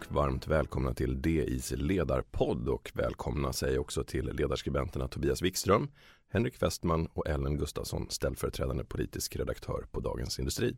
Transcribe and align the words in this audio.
och 0.00 0.14
varmt 0.14 0.46
välkomna 0.46 0.94
till 0.94 1.22
DIs 1.22 1.72
ledarpodd 1.76 2.68
och 2.68 2.90
välkomna 2.94 3.52
säger 3.52 3.78
också 3.78 4.04
till 4.04 4.24
ledarskribenterna 4.32 5.08
Tobias 5.08 5.42
Wikström, 5.42 5.88
Henrik 6.28 6.62
Westman 6.62 7.06
och 7.06 7.28
Ellen 7.28 7.58
Gustafsson, 7.58 8.06
ställföreträdande 8.10 8.84
politisk 8.84 9.36
redaktör 9.36 9.84
på 9.90 10.00
Dagens 10.00 10.38
Industri. 10.38 10.76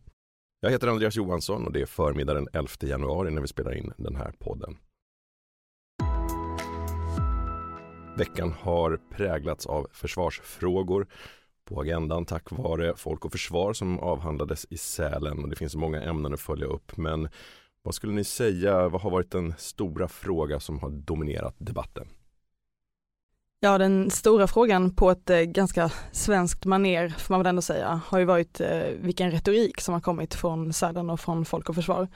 Jag 0.60 0.70
heter 0.70 0.88
Andreas 0.88 1.16
Johansson 1.16 1.66
och 1.66 1.72
det 1.72 1.82
är 1.82 1.86
förmiddagen 1.86 2.48
11 2.52 2.68
januari 2.80 3.30
när 3.30 3.40
vi 3.40 3.48
spelar 3.48 3.74
in 3.74 3.92
den 3.96 4.16
här 4.16 4.32
podden. 4.38 4.76
Veckan 8.18 8.52
har 8.52 9.00
präglats 9.10 9.66
av 9.66 9.86
försvarsfrågor 9.92 11.06
på 11.64 11.80
agendan 11.80 12.24
tack 12.24 12.50
vare 12.50 12.96
Folk 12.96 13.24
och 13.24 13.32
Försvar 13.32 13.72
som 13.72 13.98
avhandlades 13.98 14.66
i 14.70 14.76
Sälen 14.76 15.38
och 15.38 15.48
det 15.48 15.56
finns 15.56 15.76
många 15.76 16.02
ämnen 16.02 16.34
att 16.34 16.40
följa 16.40 16.66
upp. 16.66 16.96
Men 16.96 17.28
vad 17.82 17.94
skulle 17.94 18.12
ni 18.12 18.24
säga, 18.24 18.88
vad 18.88 19.00
har 19.00 19.10
varit 19.10 19.30
den 19.30 19.54
stora 19.58 20.08
fråga 20.08 20.60
som 20.60 20.78
har 20.78 20.90
dominerat 20.90 21.54
debatten? 21.58 22.08
Ja, 23.64 23.78
den 23.78 24.10
stora 24.10 24.46
frågan 24.46 24.94
på 24.94 25.10
ett 25.10 25.30
eh, 25.30 25.38
ganska 25.38 25.90
svenskt 26.12 26.64
maner 26.64 27.08
får 27.18 27.34
man 27.34 27.40
väl 27.40 27.46
ändå 27.46 27.62
säga, 27.62 28.00
har 28.06 28.18
ju 28.18 28.24
varit 28.24 28.60
eh, 28.60 28.82
vilken 29.00 29.30
retorik 29.30 29.80
som 29.80 29.94
har 29.94 30.00
kommit 30.00 30.34
från 30.34 30.72
Sälen 30.72 31.10
och 31.10 31.20
från 31.20 31.44
Folk 31.44 31.68
och 31.68 31.74
Försvar. 31.74 32.08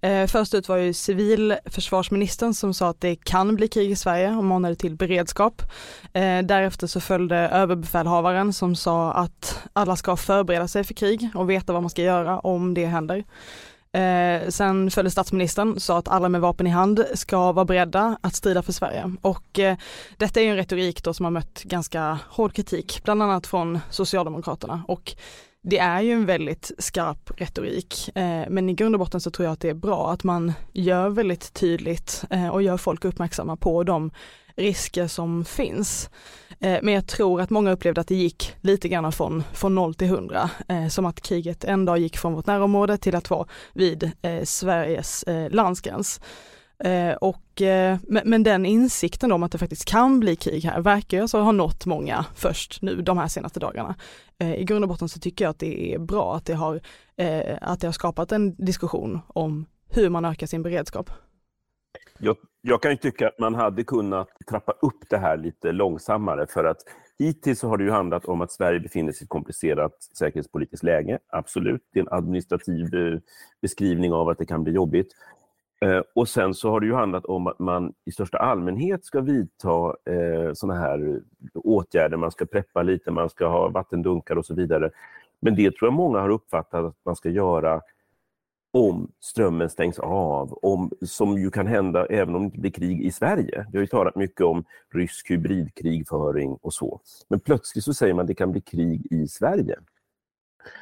Eh, 0.00 0.26
först 0.26 0.54
ut 0.54 0.68
var 0.68 0.76
ju 0.76 0.92
civilförsvarsministern 0.92 2.54
som 2.54 2.74
sa 2.74 2.88
att 2.88 3.00
det 3.00 3.16
kan 3.16 3.56
bli 3.56 3.68
krig 3.68 3.90
i 3.90 3.96
Sverige 3.96 4.36
och 4.36 4.44
manade 4.44 4.74
till 4.74 4.96
beredskap. 4.96 5.62
Därefter 6.44 6.86
så 6.86 7.00
följde 7.00 7.36
överbefälhavaren 7.36 8.52
som 8.52 8.76
sa 8.76 9.12
att 9.12 9.62
alla 9.72 9.96
ska 9.96 10.16
förbereda 10.16 10.68
sig 10.68 10.84
för 10.84 10.94
krig 10.94 11.28
och 11.34 11.50
veta 11.50 11.72
vad 11.72 11.82
man 11.82 11.90
ska 11.90 12.02
göra 12.02 12.38
om 12.38 12.74
det 12.74 12.86
händer. 12.86 13.24
Eh, 13.92 14.48
sen 14.48 14.90
följde 14.90 15.10
statsministern, 15.10 15.80
sa 15.80 15.98
att 15.98 16.08
alla 16.08 16.28
med 16.28 16.40
vapen 16.40 16.66
i 16.66 16.70
hand 16.70 17.04
ska 17.14 17.52
vara 17.52 17.64
beredda 17.64 18.18
att 18.20 18.34
strida 18.34 18.62
för 18.62 18.72
Sverige. 18.72 19.12
Och 19.22 19.58
eh, 19.58 19.76
detta 20.16 20.40
är 20.40 20.44
en 20.44 20.56
retorik 20.56 21.02
då 21.02 21.14
som 21.14 21.24
har 21.24 21.30
mött 21.30 21.62
ganska 21.62 22.18
hård 22.28 22.52
kritik, 22.52 23.00
bland 23.04 23.22
annat 23.22 23.46
från 23.46 23.78
Socialdemokraterna. 23.90 24.82
Och 24.88 25.14
det 25.62 25.78
är 25.78 26.00
ju 26.00 26.12
en 26.12 26.26
väldigt 26.26 26.70
skarp 26.78 27.30
retorik, 27.36 28.16
eh, 28.16 28.44
men 28.48 28.68
i 28.68 28.74
grund 28.74 28.94
och 28.94 28.98
botten 28.98 29.20
så 29.20 29.30
tror 29.30 29.44
jag 29.44 29.52
att 29.52 29.60
det 29.60 29.68
är 29.68 29.74
bra 29.74 30.12
att 30.12 30.24
man 30.24 30.52
gör 30.72 31.08
väldigt 31.08 31.52
tydligt 31.52 32.24
eh, 32.30 32.48
och 32.48 32.62
gör 32.62 32.76
folk 32.76 33.04
uppmärksamma 33.04 33.56
på 33.56 33.84
de 33.84 34.10
risker 34.56 35.06
som 35.06 35.44
finns. 35.44 36.10
Eh, 36.62 36.78
men 36.82 36.94
jag 36.94 37.06
tror 37.06 37.40
att 37.40 37.50
många 37.50 37.72
upplevde 37.72 38.00
att 38.00 38.06
det 38.06 38.14
gick 38.14 38.56
lite 38.60 38.88
grann 38.88 39.12
från, 39.12 39.42
från 39.52 39.74
0 39.74 39.94
till 39.94 40.06
100. 40.06 40.50
Eh, 40.68 40.88
som 40.88 41.06
att 41.06 41.20
kriget 41.20 41.64
en 41.64 41.84
dag 41.84 41.98
gick 41.98 42.16
från 42.16 42.34
vårt 42.34 42.46
närområde 42.46 42.96
till 42.96 43.14
att 43.14 43.30
vara 43.30 43.48
vid 43.74 44.10
eh, 44.22 44.44
Sveriges 44.44 45.24
landsgräns. 45.50 46.20
och, 47.20 47.62
men, 48.02 48.42
den 48.42 48.66
insikten 48.66 49.32
om 49.32 49.42
att 49.42 49.52
det 49.52 49.58
faktiskt 49.58 49.84
kan 49.84 50.20
bli 50.20 50.36
krig 50.36 50.64
här 50.64 50.80
verkar 50.80 51.16
ju 51.16 51.22
alltså 51.22 51.38
ha 51.40 51.52
nått 51.52 51.86
många 51.86 52.24
först 52.34 52.82
nu 52.82 53.02
de 53.02 53.18
här 53.18 53.28
senaste 53.28 53.60
dagarna. 53.60 53.94
I 54.38 54.64
grund 54.64 54.84
och 54.84 54.88
botten 54.88 55.08
så 55.08 55.20
tycker 55.20 55.44
jag 55.44 55.50
att 55.50 55.58
det 55.58 55.94
är 55.94 55.98
bra 55.98 56.36
att 56.36 56.44
det 56.44 56.54
har, 56.54 56.80
att 57.60 57.80
det 57.80 57.86
har 57.86 57.92
skapat 57.92 58.32
en 58.32 58.54
diskussion 58.54 59.20
om 59.28 59.66
hur 59.90 60.08
man 60.08 60.24
ökar 60.24 60.46
sin 60.46 60.62
beredskap. 60.62 61.10
Jag, 62.18 62.36
jag 62.60 62.82
kan 62.82 62.90
ju 62.90 62.96
tycka 62.96 63.28
att 63.28 63.38
man 63.38 63.54
hade 63.54 63.84
kunnat 63.84 64.28
trappa 64.48 64.72
upp 64.72 65.08
det 65.10 65.16
här 65.16 65.36
lite 65.36 65.72
långsammare 65.72 66.46
för 66.46 66.64
att 66.64 66.78
hittills 67.18 67.58
så 67.58 67.68
har 67.68 67.76
det 67.76 67.84
ju 67.84 67.90
handlat 67.90 68.24
om 68.24 68.40
att 68.40 68.52
Sverige 68.52 68.80
befinner 68.80 69.12
sig 69.12 69.22
i 69.22 69.24
ett 69.24 69.28
komplicerat 69.28 70.02
säkerhetspolitiskt 70.18 70.84
läge. 70.84 71.18
Absolut, 71.28 71.82
det 71.92 71.98
är 71.98 72.02
en 72.02 72.12
administrativ 72.12 72.94
eh, 72.94 73.18
beskrivning 73.62 74.12
av 74.12 74.28
att 74.28 74.38
det 74.38 74.46
kan 74.46 74.64
bli 74.64 74.72
jobbigt. 74.72 75.12
Eh, 75.80 76.02
och 76.14 76.28
sen 76.28 76.54
så 76.54 76.70
har 76.70 76.80
det 76.80 76.86
ju 76.86 76.94
handlat 76.94 77.24
om 77.24 77.46
att 77.46 77.58
man 77.58 77.92
i 78.04 78.12
största 78.12 78.38
allmänhet 78.38 79.04
ska 79.04 79.20
vidta 79.20 79.96
eh, 80.10 80.52
sådana 80.54 80.80
här 80.80 81.20
åtgärder. 81.54 82.16
Man 82.16 82.30
ska 82.30 82.46
preppa 82.46 82.82
lite, 82.82 83.10
man 83.10 83.30
ska 83.30 83.46
ha 83.46 83.68
vattendunkar 83.68 84.36
och 84.36 84.46
så 84.46 84.54
vidare. 84.54 84.90
Men 85.40 85.54
det 85.54 85.76
tror 85.76 85.86
jag 85.86 85.92
många 85.92 86.18
har 86.20 86.28
uppfattat 86.28 86.84
att 86.84 86.96
man 87.04 87.16
ska 87.16 87.28
göra 87.28 87.80
om 88.72 89.12
strömmen 89.20 89.70
stängs 89.70 89.98
av, 89.98 90.58
om, 90.62 90.90
som 91.02 91.38
ju 91.38 91.50
kan 91.50 91.66
hända 91.66 92.06
även 92.06 92.34
om 92.34 92.40
det 92.42 92.46
inte 92.46 92.58
blir 92.58 92.70
krig 92.70 93.04
i 93.04 93.10
Sverige. 93.10 93.66
Vi 93.72 93.78
har 93.78 93.82
ju 93.82 93.86
talat 93.86 94.16
mycket 94.16 94.40
om 94.40 94.64
rysk 94.94 95.30
hybridkrigföring 95.30 96.58
och 96.62 96.74
så. 96.74 97.00
Men 97.28 97.40
plötsligt 97.40 97.84
så 97.84 97.94
säger 97.94 98.14
man 98.14 98.22
att 98.22 98.26
det 98.26 98.34
kan 98.34 98.52
bli 98.52 98.60
krig 98.60 99.06
i 99.10 99.28
Sverige. 99.28 99.76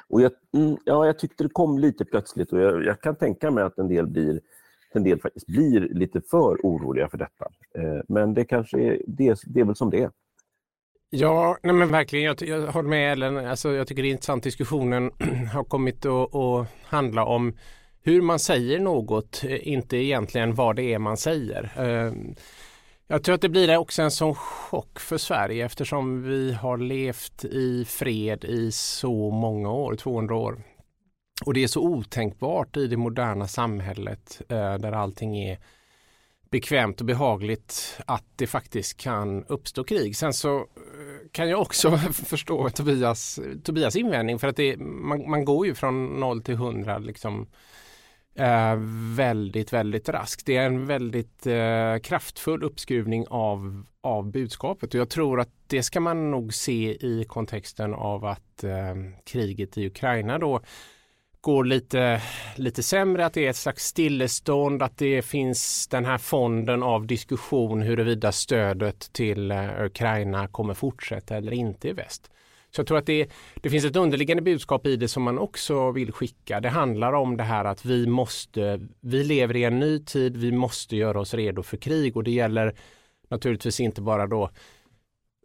Och 0.08 0.20
jag, 0.22 0.32
mm, 0.54 0.76
ja, 0.84 1.06
jag 1.06 1.18
tyckte 1.18 1.44
det 1.44 1.50
kom 1.52 1.78
lite 1.78 2.04
plötsligt 2.04 2.52
och 2.52 2.60
jag, 2.60 2.84
jag 2.84 3.00
kan 3.00 3.16
tänka 3.16 3.50
mig 3.50 3.64
att 3.64 3.78
en 3.78 3.88
del, 3.88 4.06
blir, 4.06 4.40
en 4.92 5.04
del 5.04 5.20
faktiskt 5.20 5.46
blir 5.46 5.80
lite 5.80 6.20
för 6.20 6.56
oroliga 6.62 7.08
för 7.08 7.18
detta. 7.18 7.44
Eh, 7.74 8.02
men 8.08 8.34
det 8.34 8.44
kanske 8.44 8.80
är, 8.80 9.02
det, 9.06 9.40
det 9.46 9.60
är 9.60 9.64
väl 9.64 9.76
som 9.76 9.90
det 9.90 10.02
är. 10.02 10.10
Ja, 11.12 11.58
nej 11.62 11.74
men 11.74 11.88
verkligen. 11.88 12.24
Jag, 12.24 12.42
jag 12.42 12.72
håller 12.72 12.88
med 12.88 13.12
Ellen. 13.12 13.36
Alltså, 13.36 13.72
jag 13.72 13.86
tycker 13.86 14.02
det 14.02 14.08
är 14.08 14.10
intressant. 14.10 14.42
Diskussionen 14.42 15.10
har 15.52 15.64
kommit 15.64 16.06
att 16.06 16.66
handla 16.84 17.24
om 17.24 17.52
hur 18.02 18.22
man 18.22 18.38
säger 18.38 18.80
något, 18.80 19.44
eh, 19.44 19.68
inte 19.68 19.96
egentligen 19.96 20.54
vad 20.54 20.76
det 20.76 20.94
är 20.94 20.98
man 20.98 21.16
säger. 21.16 21.72
Eh, 21.76 22.12
jag 23.06 23.22
tror 23.22 23.34
att 23.34 23.40
det 23.40 23.48
blir 23.48 23.76
också 23.76 24.02
en 24.02 24.10
sån 24.10 24.34
chock 24.34 25.00
för 25.00 25.18
Sverige 25.18 25.64
eftersom 25.64 26.22
vi 26.22 26.52
har 26.52 26.78
levt 26.78 27.44
i 27.44 27.84
fred 27.84 28.44
i 28.44 28.72
så 28.72 29.30
många 29.30 29.72
år, 29.72 29.94
200 29.94 30.34
år. 30.34 30.62
Och 31.44 31.54
det 31.54 31.62
är 31.62 31.68
så 31.68 31.80
otänkbart 31.80 32.76
i 32.76 32.86
det 32.86 32.96
moderna 32.96 33.48
samhället 33.48 34.42
eh, 34.48 34.74
där 34.74 34.92
allting 34.92 35.38
är 35.38 35.58
bekvämt 36.50 37.00
och 37.00 37.06
behagligt 37.06 38.00
att 38.06 38.24
det 38.36 38.46
faktiskt 38.46 38.96
kan 38.96 39.44
uppstå 39.44 39.84
krig. 39.84 40.16
Sen 40.16 40.32
så 40.32 40.66
kan 41.32 41.48
jag 41.48 41.60
också 41.60 41.96
förstå 42.12 42.70
Tobias, 42.70 43.40
Tobias 43.64 43.96
invändning 43.96 44.38
för 44.38 44.48
att 44.48 44.56
det, 44.56 44.76
man, 44.80 45.30
man 45.30 45.44
går 45.44 45.66
ju 45.66 45.74
från 45.74 46.20
0 46.20 46.42
till 46.42 46.54
100 46.54 46.98
liksom 46.98 47.46
eh, 48.34 48.76
väldigt, 49.16 49.72
väldigt 49.72 50.08
raskt. 50.08 50.46
Det 50.46 50.56
är 50.56 50.66
en 50.66 50.86
väldigt 50.86 51.46
eh, 51.46 51.98
kraftfull 52.02 52.62
uppskruvning 52.62 53.26
av, 53.30 53.84
av 54.00 54.30
budskapet 54.30 54.94
och 54.94 55.00
jag 55.00 55.10
tror 55.10 55.40
att 55.40 55.50
det 55.66 55.82
ska 55.82 56.00
man 56.00 56.30
nog 56.30 56.54
se 56.54 57.06
i 57.06 57.24
kontexten 57.28 57.94
av 57.94 58.24
att 58.24 58.64
eh, 58.64 58.94
kriget 59.24 59.78
i 59.78 59.86
Ukraina 59.86 60.38
då 60.38 60.60
går 61.40 61.64
lite, 61.64 62.22
lite 62.56 62.82
sämre, 62.82 63.26
att 63.26 63.34
det 63.34 63.46
är 63.46 63.50
ett 63.50 63.56
slags 63.56 63.84
stillestånd, 63.84 64.82
att 64.82 64.98
det 64.98 65.22
finns 65.22 65.88
den 65.88 66.04
här 66.04 66.18
fonden 66.18 66.82
av 66.82 67.06
diskussion 67.06 67.82
huruvida 67.82 68.32
stödet 68.32 69.12
till 69.12 69.50
eh, 69.50 69.84
Ukraina 69.84 70.48
kommer 70.48 70.74
fortsätta 70.74 71.36
eller 71.36 71.52
inte 71.52 71.88
i 71.88 71.92
väst. 71.92 72.30
Så 72.70 72.80
jag 72.80 72.86
tror 72.86 72.98
att 72.98 73.06
det, 73.06 73.30
det 73.54 73.70
finns 73.70 73.84
ett 73.84 73.96
underliggande 73.96 74.42
budskap 74.42 74.86
i 74.86 74.96
det 74.96 75.08
som 75.08 75.22
man 75.22 75.38
också 75.38 75.90
vill 75.90 76.12
skicka. 76.12 76.60
Det 76.60 76.68
handlar 76.68 77.12
om 77.12 77.36
det 77.36 77.42
här 77.42 77.64
att 77.64 77.84
vi 77.84 78.06
måste, 78.06 78.80
vi 79.00 79.24
lever 79.24 79.56
i 79.56 79.64
en 79.64 79.78
ny 79.78 79.98
tid, 79.98 80.36
vi 80.36 80.52
måste 80.52 80.96
göra 80.96 81.20
oss 81.20 81.34
redo 81.34 81.62
för 81.62 81.76
krig 81.76 82.16
och 82.16 82.24
det 82.24 82.30
gäller 82.30 82.74
naturligtvis 83.28 83.80
inte 83.80 84.00
bara 84.00 84.26
då 84.26 84.50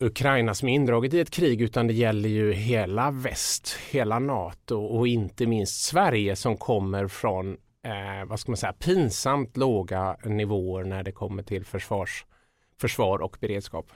Ukraina 0.02 0.54
som 0.54 0.70
är 0.70 0.74
indraget 0.74 1.14
i 1.14 1.20
ett 1.20 1.32
krig 1.32 1.62
utan 1.62 1.88
det 1.88 1.94
gäller 1.94 2.30
ju 2.30 2.54
hela 2.54 3.12
väst, 3.12 3.78
hela 3.92 4.20
NATO 4.20 4.86
och 4.86 5.08
inte 5.08 5.46
minst 5.46 5.82
Sverige 5.82 6.36
som 6.36 6.58
kommer 6.58 7.08
från 7.08 7.58
eh, 7.84 8.26
vad 8.28 8.40
ska 8.40 8.52
man 8.52 8.58
säga, 8.58 8.74
pinsamt 8.74 9.58
låga 9.58 10.18
nivåer 10.24 10.84
när 10.84 11.04
det 11.04 11.12
kommer 11.12 11.44
till 11.44 11.66
försvars, 11.66 12.26
försvar 12.80 13.20
och 13.20 13.38
beredskap. 13.40 13.92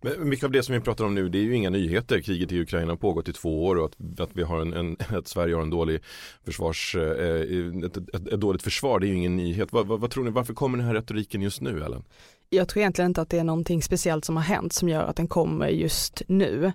Men 0.00 0.28
mycket 0.28 0.44
av 0.44 0.50
det 0.50 0.62
som 0.62 0.74
vi 0.74 0.80
pratar 0.80 1.04
om 1.04 1.14
nu 1.14 1.28
det 1.28 1.38
är 1.38 1.42
ju 1.42 1.54
inga 1.54 1.70
nyheter. 1.70 2.20
Kriget 2.20 2.52
i 2.52 2.60
Ukraina 2.60 2.92
har 2.92 2.96
pågått 2.96 3.28
i 3.28 3.32
två 3.32 3.66
år 3.66 3.76
och 3.76 3.84
att, 3.84 4.20
att 4.20 4.30
vi 4.32 4.42
har 4.42 4.60
en, 4.60 4.72
en 4.72 4.96
att 5.18 5.28
Sverige 5.28 5.54
har 5.54 5.62
en 5.62 5.70
dålig 5.70 6.00
försvars, 6.44 6.94
eh, 6.94 7.40
ett, 7.84 7.96
ett, 7.96 8.14
ett, 8.14 8.40
dåligt 8.40 8.62
försvar 8.62 9.00
det 9.00 9.06
är 9.06 9.08
ju 9.08 9.16
ingen 9.16 9.36
nyhet. 9.36 9.72
Vad, 9.72 9.86
vad, 9.86 10.00
vad, 10.00 10.10
tror 10.10 10.24
ni, 10.24 10.30
varför 10.30 10.54
kommer 10.54 10.78
den 10.78 10.86
här 10.86 10.94
retoriken 10.94 11.42
just 11.42 11.60
nu 11.60 11.84
Ellen? 11.84 12.04
Jag 12.54 12.68
tror 12.68 12.80
egentligen 12.80 13.10
inte 13.10 13.20
att 13.22 13.30
det 13.30 13.38
är 13.38 13.44
någonting 13.44 13.82
speciellt 13.82 14.24
som 14.24 14.36
har 14.36 14.42
hänt 14.42 14.72
som 14.72 14.88
gör 14.88 15.04
att 15.04 15.16
den 15.16 15.28
kommer 15.28 15.68
just 15.68 16.22
nu. 16.26 16.72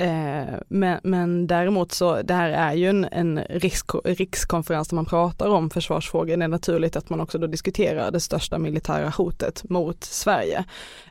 Eh, 0.00 0.54
men, 0.68 1.00
men 1.02 1.46
däremot 1.46 1.92
så, 1.92 2.22
det 2.22 2.34
här 2.34 2.50
är 2.50 2.72
ju 2.72 2.88
en, 2.88 3.04
en 3.12 3.40
risk, 3.48 3.86
rikskonferens 4.04 4.88
där 4.88 4.94
man 4.94 5.04
pratar 5.04 5.48
om 5.48 5.70
försvarsfrågor. 5.70 6.36
Det 6.36 6.44
är 6.44 6.48
naturligt 6.48 6.96
att 6.96 7.10
man 7.10 7.20
också 7.20 7.38
då 7.38 7.46
diskuterar 7.46 8.10
det 8.10 8.20
största 8.20 8.58
militära 8.58 9.08
hotet 9.08 9.70
mot 9.70 10.04
Sverige. 10.04 10.64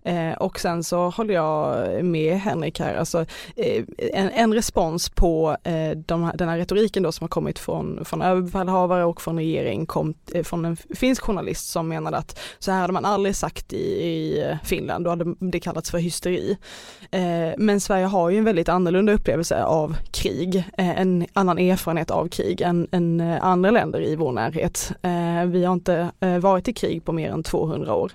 Eh, 0.03 0.31
och 0.31 0.59
sen 0.59 0.83
så 0.83 1.09
håller 1.09 1.33
jag 1.33 2.05
med 2.05 2.39
Henrik 2.39 2.79
här, 2.79 2.95
alltså 2.95 3.25
eh, 3.55 3.83
en, 3.97 4.29
en, 4.29 4.53
respons 4.53 5.09
på 5.09 5.57
eh, 5.63 5.91
de, 5.91 6.31
den 6.35 6.49
här 6.49 6.57
retoriken 6.57 7.03
då 7.03 7.11
som 7.11 7.23
har 7.23 7.29
kommit 7.29 7.59
från, 7.59 8.05
från 8.05 8.21
överbefälhavare 8.21 9.05
och 9.05 9.21
från 9.21 9.37
regering 9.37 9.85
kom 9.85 10.13
eh, 10.33 10.43
från 10.43 10.65
en 10.65 10.77
finsk 10.77 11.23
journalist 11.23 11.69
som 11.69 11.87
menade 11.87 12.17
att 12.17 12.39
så 12.59 12.71
här 12.71 12.81
hade 12.81 12.93
man 12.93 13.05
aldrig 13.05 13.35
sagt 13.35 13.73
i, 13.73 14.06
i 14.07 14.57
Finland, 14.63 15.05
då 15.05 15.09
hade 15.09 15.35
det 15.39 15.59
kallats 15.59 15.91
för 15.91 15.97
hysteri. 15.97 16.57
Eh, 17.11 17.53
men 17.57 17.81
Sverige 17.81 18.05
har 18.05 18.29
ju 18.29 18.37
en 18.37 18.43
väldigt 18.43 18.69
annorlunda 18.69 19.13
upplevelse 19.13 19.63
av 19.63 19.95
krig, 20.27 20.55
eh, 20.77 20.99
en 20.99 21.25
annan 21.33 21.57
erfarenhet 21.57 22.11
av 22.11 22.27
krig 22.27 22.61
än, 22.61 22.87
än 22.91 23.19
eh, 23.19 23.43
andra 23.43 23.71
länder 23.71 24.01
i 24.01 24.15
vår 24.15 24.31
närhet. 24.31 24.91
Eh, 25.01 25.45
vi 25.45 25.65
har 25.65 25.73
inte 25.73 26.11
varit 26.41 26.67
i 26.67 26.73
krig 26.73 27.05
på 27.05 27.11
mer 27.11 27.31
än 27.31 27.43
200 27.43 27.95
år. 27.95 28.11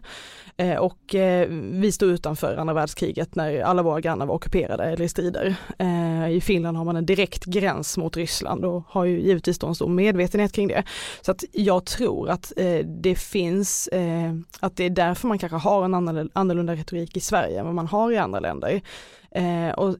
Och 0.79 1.14
vi 1.59 1.93
stod 1.93 2.11
utanför 2.11 2.56
andra 2.56 2.75
världskriget 2.75 3.35
när 3.35 3.61
alla 3.61 3.82
våra 3.82 4.00
grannar 4.00 4.26
var 4.26 4.35
ockuperade 4.35 4.85
eller 4.85 5.05
i 5.05 5.09
strider. 5.09 5.56
I 6.31 6.41
Finland 6.41 6.76
har 6.76 6.85
man 6.85 6.97
en 6.97 7.06
direkt 7.06 7.44
gräns 7.44 7.99
mot 7.99 8.17
Ryssland 8.17 8.65
och 8.65 8.82
har 8.88 9.05
ju 9.05 9.20
givetvis 9.20 9.58
då 9.58 9.67
en 9.67 9.75
stor 9.75 9.88
medvetenhet 9.88 10.53
kring 10.53 10.69
det. 10.69 10.82
Så 11.20 11.31
att 11.31 11.44
jag 11.53 11.85
tror 11.85 12.31
att 12.31 12.53
det 12.85 13.15
finns, 13.15 13.88
att 14.61 14.76
det 14.76 14.85
är 14.85 14.91
därför 14.91 15.29
man 15.29 15.38
kanske 15.38 15.56
har 15.58 15.85
en 15.85 15.94
annorlunda 16.32 16.75
retorik 16.75 17.17
i 17.17 17.20
Sverige 17.20 17.61
än 17.61 17.67
vad 17.67 17.75
man 17.75 17.87
har 17.87 18.12
i 18.12 18.17
andra 18.17 18.41
länder. 18.41 18.82
Eh, 19.34 19.70
och 19.70 19.96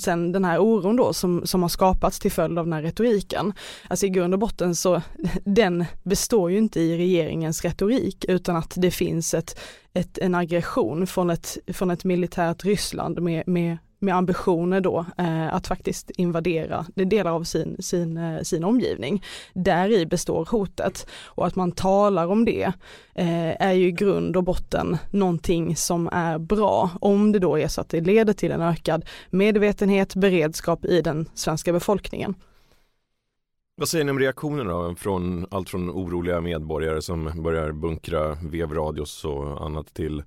sen 0.00 0.32
den 0.32 0.44
här 0.44 0.58
oron 0.58 0.96
då 0.96 1.12
som, 1.12 1.46
som 1.46 1.62
har 1.62 1.68
skapats 1.68 2.18
till 2.18 2.32
följd 2.32 2.58
av 2.58 2.64
den 2.64 2.72
här 2.72 2.82
retoriken. 2.82 3.52
Alltså 3.88 4.06
i 4.06 4.08
grund 4.08 4.34
och 4.34 4.40
botten 4.40 4.74
så 4.74 5.02
den 5.44 5.84
består 6.02 6.50
ju 6.50 6.58
inte 6.58 6.80
i 6.80 6.98
regeringens 6.98 7.64
retorik 7.64 8.24
utan 8.28 8.56
att 8.56 8.74
det 8.76 8.90
finns 8.90 9.34
ett, 9.34 9.60
ett, 9.94 10.18
en 10.18 10.34
aggression 10.34 11.06
från 11.06 11.30
ett, 11.30 11.58
från 11.66 11.90
ett 11.90 12.04
militärt 12.04 12.64
Ryssland 12.64 13.22
med, 13.22 13.42
med 13.46 13.78
med 13.98 14.14
ambitioner 14.14 14.80
då 14.80 15.06
eh, 15.18 15.54
att 15.54 15.66
faktiskt 15.66 16.10
invadera 16.10 16.86
delar 16.94 17.30
av 17.30 17.44
sin, 17.44 17.76
sin, 17.80 18.16
eh, 18.16 18.42
sin 18.42 18.64
omgivning. 18.64 19.22
Där 19.52 19.92
i 19.92 20.06
består 20.06 20.48
hotet 20.50 21.06
och 21.24 21.46
att 21.46 21.56
man 21.56 21.72
talar 21.72 22.26
om 22.26 22.44
det 22.44 22.72
eh, 23.14 23.62
är 23.62 23.72
ju 23.72 23.86
i 23.86 23.92
grund 23.92 24.36
och 24.36 24.44
botten 24.44 24.96
någonting 25.10 25.76
som 25.76 26.08
är 26.12 26.38
bra 26.38 26.90
om 27.00 27.32
det 27.32 27.38
då 27.38 27.58
är 27.58 27.68
så 27.68 27.80
att 27.80 27.88
det 27.88 28.00
leder 28.00 28.32
till 28.32 28.52
en 28.52 28.62
ökad 28.62 29.04
medvetenhet, 29.30 30.14
beredskap 30.14 30.84
i 30.84 31.00
den 31.00 31.28
svenska 31.34 31.72
befolkningen. 31.72 32.34
Vad 33.78 33.88
säger 33.88 34.04
ni 34.04 34.10
om 34.10 34.18
reaktionerna? 34.18 34.94
Från 34.94 35.46
allt 35.50 35.70
från 35.70 35.90
oroliga 35.90 36.40
medborgare 36.40 37.02
som 37.02 37.42
börjar 37.42 37.72
bunkra 37.72 38.34
vevradios 38.42 39.24
och 39.24 39.66
annat 39.66 39.94
till 39.94 40.22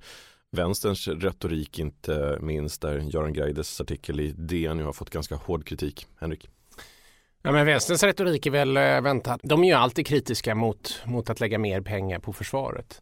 vänsterns 0.51 1.07
retorik 1.07 1.79
inte 1.79 2.37
minst 2.41 2.81
där 2.81 2.97
Göran 2.97 3.33
Greides 3.33 3.81
artikel 3.81 4.19
i 4.19 4.31
DN 4.31 4.77
nu 4.77 4.83
har 4.83 4.93
fått 4.93 5.09
ganska 5.09 5.35
hård 5.35 5.65
kritik. 5.65 6.07
Henrik? 6.19 6.49
Ja, 7.41 7.51
men 7.51 7.65
vänsterns 7.65 8.03
retorik 8.03 8.45
är 8.45 8.51
väl 8.51 8.77
eh, 8.77 8.83
väntat. 8.83 9.05
väntad. 9.05 9.39
De 9.43 9.63
är 9.63 9.67
ju 9.67 9.73
alltid 9.73 10.07
kritiska 10.07 10.55
mot, 10.55 11.01
mot 11.05 11.29
att 11.29 11.39
lägga 11.39 11.59
mer 11.59 11.81
pengar 11.81 12.19
på 12.19 12.33
försvaret. 12.33 13.01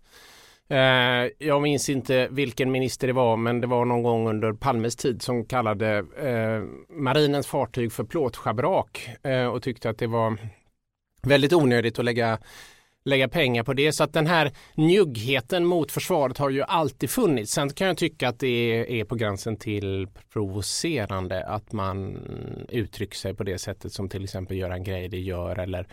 Eh, 0.69 1.31
jag 1.47 1.61
minns 1.61 1.89
inte 1.89 2.27
vilken 2.31 2.71
minister 2.71 3.07
det 3.07 3.13
var 3.13 3.37
men 3.37 3.61
det 3.61 3.67
var 3.67 3.85
någon 3.85 4.03
gång 4.03 4.29
under 4.29 4.53
Palmes 4.53 4.95
tid 4.95 5.21
som 5.21 5.45
kallade 5.45 5.97
eh, 5.97 6.63
marinens 6.95 7.47
fartyg 7.47 7.91
för 7.91 8.03
plåtschabrak 8.03 9.09
eh, 9.23 9.45
och 9.45 9.63
tyckte 9.63 9.89
att 9.89 9.97
det 9.97 10.07
var 10.07 10.37
väldigt 11.21 11.53
onödigt 11.53 11.99
att 11.99 12.05
lägga 12.05 12.39
lägga 13.07 13.27
pengar 13.27 13.63
på 13.63 13.73
det. 13.73 13.91
Så 13.91 14.03
att 14.03 14.13
den 14.13 14.27
här 14.27 14.51
njuggheten 14.75 15.65
mot 15.65 15.91
försvaret 15.91 16.37
har 16.37 16.49
ju 16.49 16.63
alltid 16.63 17.09
funnits. 17.09 17.51
Sen 17.51 17.69
kan 17.69 17.87
jag 17.87 17.97
tycka 17.97 18.29
att 18.29 18.39
det 18.39 18.99
är 18.99 19.05
på 19.05 19.15
gränsen 19.15 19.57
till 19.57 20.07
provocerande 20.33 21.45
att 21.45 21.71
man 21.71 22.17
uttrycker 22.69 23.17
sig 23.17 23.33
på 23.33 23.43
det 23.43 23.57
sättet 23.57 23.93
som 23.93 24.09
till 24.09 24.23
exempel 24.23 24.57
Göran 24.57 24.83
Greider 24.83 25.17
gör 25.17 25.59
eller 25.59 25.87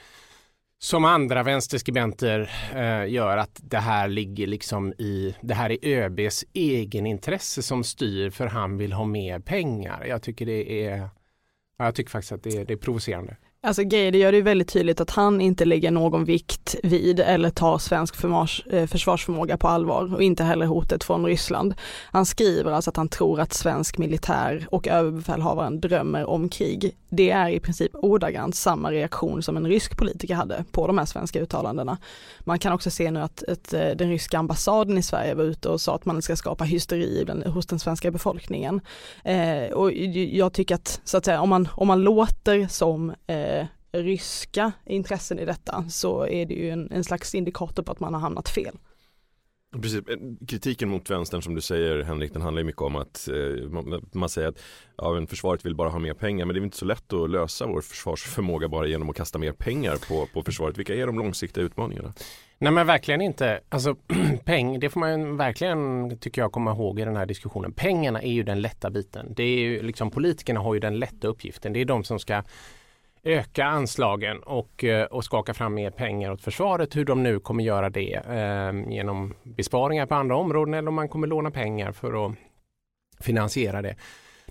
som 0.78 1.04
andra 1.04 1.42
vänsterskribenter 1.42 2.50
eh, 2.74 3.12
gör 3.12 3.36
att 3.36 3.60
det 3.62 3.78
här 3.78 4.08
ligger 4.08 4.46
liksom 4.46 4.92
i, 4.92 5.34
det 5.40 5.54
här 5.54 5.70
är 5.70 5.78
ÖBs 5.82 6.44
egenintresse 6.52 7.62
som 7.62 7.84
styr 7.84 8.30
för 8.30 8.46
han 8.46 8.76
vill 8.76 8.92
ha 8.92 9.04
mer 9.04 9.38
pengar. 9.38 10.04
Jag 10.08 10.22
tycker 10.22 10.46
det 10.46 10.86
är, 10.86 11.08
jag 11.76 11.94
tycker 11.94 12.10
faktiskt 12.10 12.32
att 12.32 12.42
det 12.42 12.56
är, 12.56 12.64
det 12.64 12.72
är 12.72 12.76
provocerande. 12.76 13.36
Alltså 13.64 13.82
Greider 13.82 14.18
gör 14.18 14.32
det 14.32 14.36
ju 14.36 14.42
väldigt 14.42 14.68
tydligt 14.68 15.00
att 15.00 15.10
han 15.10 15.40
inte 15.40 15.64
lägger 15.64 15.90
någon 15.90 16.24
vikt 16.24 16.76
vid 16.82 17.20
eller 17.20 17.50
tar 17.50 17.78
svensk 17.78 18.24
eh, 18.70 18.86
försvarsförmåga 18.86 19.56
på 19.56 19.68
allvar 19.68 20.14
och 20.14 20.22
inte 20.22 20.44
heller 20.44 20.66
hotet 20.66 21.04
från 21.04 21.26
Ryssland. 21.26 21.74
Han 22.12 22.26
skriver 22.26 22.72
alltså 22.72 22.90
att 22.90 22.96
han 22.96 23.08
tror 23.08 23.40
att 23.40 23.52
svensk 23.52 23.98
militär 23.98 24.66
och 24.70 24.88
överbefälhavaren 24.88 25.80
drömmer 25.80 26.24
om 26.24 26.48
krig. 26.48 26.96
Det 27.08 27.30
är 27.30 27.48
i 27.48 27.60
princip 27.60 27.94
ordagrant 27.94 28.54
samma 28.54 28.90
reaktion 28.90 29.42
som 29.42 29.56
en 29.56 29.66
rysk 29.66 29.96
politiker 29.96 30.34
hade 30.34 30.64
på 30.72 30.86
de 30.86 30.98
här 30.98 31.04
svenska 31.04 31.40
uttalandena. 31.40 31.98
Man 32.40 32.58
kan 32.58 32.72
också 32.72 32.90
se 32.90 33.10
nu 33.10 33.20
att 33.20 33.44
att 33.48 33.72
eh, 33.72 33.88
den 33.96 34.10
ryska 34.10 34.38
ambassaden 34.38 34.98
i 34.98 35.02
Sverige 35.02 35.34
var 35.34 35.44
ute 35.44 35.68
och 35.68 35.80
sa 35.80 35.94
att 35.94 36.04
man 36.04 36.22
ska 36.22 36.36
skapa 36.36 36.64
hysteri 36.64 37.26
hos 37.46 37.66
den 37.66 37.78
svenska 37.78 38.10
befolkningen. 38.10 38.80
Eh, 39.24 39.72
och 39.72 39.92
jag 40.12 40.52
tycker 40.52 40.74
att, 40.74 41.00
så 41.04 41.16
att 41.16 41.24
säga, 41.24 41.40
om 41.40 41.48
man, 41.48 41.68
om 41.72 41.88
man 41.88 42.02
låter 42.02 42.66
som 42.68 43.10
eh, 43.26 43.53
ryska 43.92 44.72
intressen 44.86 45.38
i 45.38 45.44
detta 45.44 45.84
så 45.88 46.26
är 46.26 46.46
det 46.46 46.54
ju 46.54 46.70
en, 46.70 46.92
en 46.92 47.04
slags 47.04 47.34
indikator 47.34 47.82
på 47.82 47.92
att 47.92 48.00
man 48.00 48.14
har 48.14 48.20
hamnat 48.20 48.48
fel. 48.48 48.78
Precis. 49.82 50.00
Kritiken 50.48 50.88
mot 50.88 51.10
vänstern 51.10 51.42
som 51.42 51.54
du 51.54 51.60
säger 51.60 52.02
Henrik, 52.02 52.32
den 52.32 52.42
handlar 52.42 52.60
ju 52.60 52.66
mycket 52.66 52.82
om 52.82 52.96
att 52.96 53.28
eh, 53.28 53.68
man, 53.68 54.02
man, 54.12 54.28
säger 54.28 54.48
att 54.48 54.62
ja, 54.96 55.12
men 55.12 55.26
försvaret 55.26 55.66
vill 55.66 55.74
bara 55.74 55.88
ha 55.88 55.98
mer 55.98 56.14
pengar 56.14 56.46
men 56.46 56.54
det 56.54 56.60
är 56.60 56.64
inte 56.64 56.76
så 56.76 56.84
lätt 56.84 57.12
att 57.12 57.30
lösa 57.30 57.66
vår 57.66 57.80
försvarsförmåga 57.80 58.68
bara 58.68 58.86
genom 58.86 59.10
att 59.10 59.16
kasta 59.16 59.38
mer 59.38 59.52
pengar 59.52 59.96
på, 60.08 60.26
på 60.26 60.42
försvaret. 60.42 60.78
Vilka 60.78 60.94
är 60.94 61.06
de 61.06 61.18
långsiktiga 61.18 61.64
utmaningarna? 61.64 62.12
Nej 62.58 62.72
men 62.72 62.86
verkligen 62.86 63.20
inte. 63.20 63.60
Alltså 63.68 63.94
peng, 64.44 64.80
det 64.80 64.90
får 64.90 65.00
man 65.00 65.36
verkligen 65.36 66.18
tycker 66.18 66.42
jag 66.42 66.52
komma 66.52 66.72
ihåg 66.72 67.00
i 67.00 67.04
den 67.04 67.16
här 67.16 67.26
diskussionen. 67.26 67.72
Pengarna 67.72 68.22
är 68.22 68.32
ju 68.32 68.42
den 68.42 68.62
lätta 68.62 68.90
biten. 68.90 69.34
Det 69.36 69.42
är 69.42 69.58
ju 69.58 69.82
liksom 69.82 70.10
politikerna 70.10 70.60
har 70.60 70.74
ju 70.74 70.80
den 70.80 70.98
lätta 70.98 71.28
uppgiften. 71.28 71.72
Det 71.72 71.80
är 71.80 71.84
de 71.84 72.04
som 72.04 72.18
ska 72.18 72.42
öka 73.24 73.64
anslagen 73.64 74.38
och, 74.38 74.84
eh, 74.84 75.04
och 75.04 75.24
skaka 75.24 75.54
fram 75.54 75.74
mer 75.74 75.90
pengar 75.90 76.30
åt 76.30 76.42
försvaret. 76.42 76.96
Hur 76.96 77.04
de 77.04 77.22
nu 77.22 77.40
kommer 77.40 77.64
göra 77.64 77.90
det 77.90 78.14
eh, 78.14 78.92
genom 78.92 79.34
besparingar 79.42 80.06
på 80.06 80.14
andra 80.14 80.36
områden 80.36 80.74
eller 80.74 80.88
om 80.88 80.94
man 80.94 81.08
kommer 81.08 81.26
låna 81.26 81.50
pengar 81.50 81.92
för 81.92 82.26
att 82.26 82.34
finansiera 83.20 83.82
det. 83.82 83.96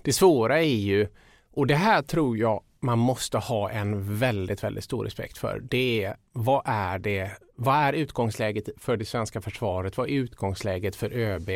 Det 0.02 0.12
svåra 0.12 0.58
är 0.58 0.76
ju, 0.76 1.06
och 1.52 1.66
det 1.66 1.74
här 1.74 2.02
tror 2.02 2.38
jag 2.38 2.62
man 2.80 2.98
måste 2.98 3.38
ha 3.38 3.70
en 3.70 4.18
väldigt, 4.18 4.64
väldigt 4.64 4.84
stor 4.84 5.04
respekt 5.04 5.38
för. 5.38 5.60
Det 5.70 6.04
är 6.04 6.16
vad 6.32 6.62
är 6.64 6.98
det? 6.98 7.30
Vad 7.56 7.76
är 7.76 7.92
utgångsläget 7.92 8.68
för 8.76 8.96
det 8.96 9.04
svenska 9.04 9.40
försvaret? 9.40 9.96
Vad 9.96 10.08
är 10.08 10.12
utgångsläget 10.12 10.96
för 10.96 11.10
ÖB? 11.12 11.48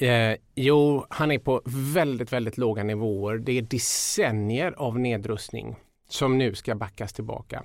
Eh, 0.00 0.36
jo, 0.54 1.06
han 1.10 1.30
är 1.30 1.38
på 1.38 1.62
väldigt, 1.94 2.32
väldigt 2.32 2.58
låga 2.58 2.84
nivåer. 2.84 3.38
Det 3.38 3.58
är 3.58 3.62
decennier 3.62 4.74
av 4.76 4.98
nedrustning 4.98 5.76
som 6.08 6.38
nu 6.38 6.54
ska 6.54 6.74
backas 6.74 7.12
tillbaka. 7.12 7.62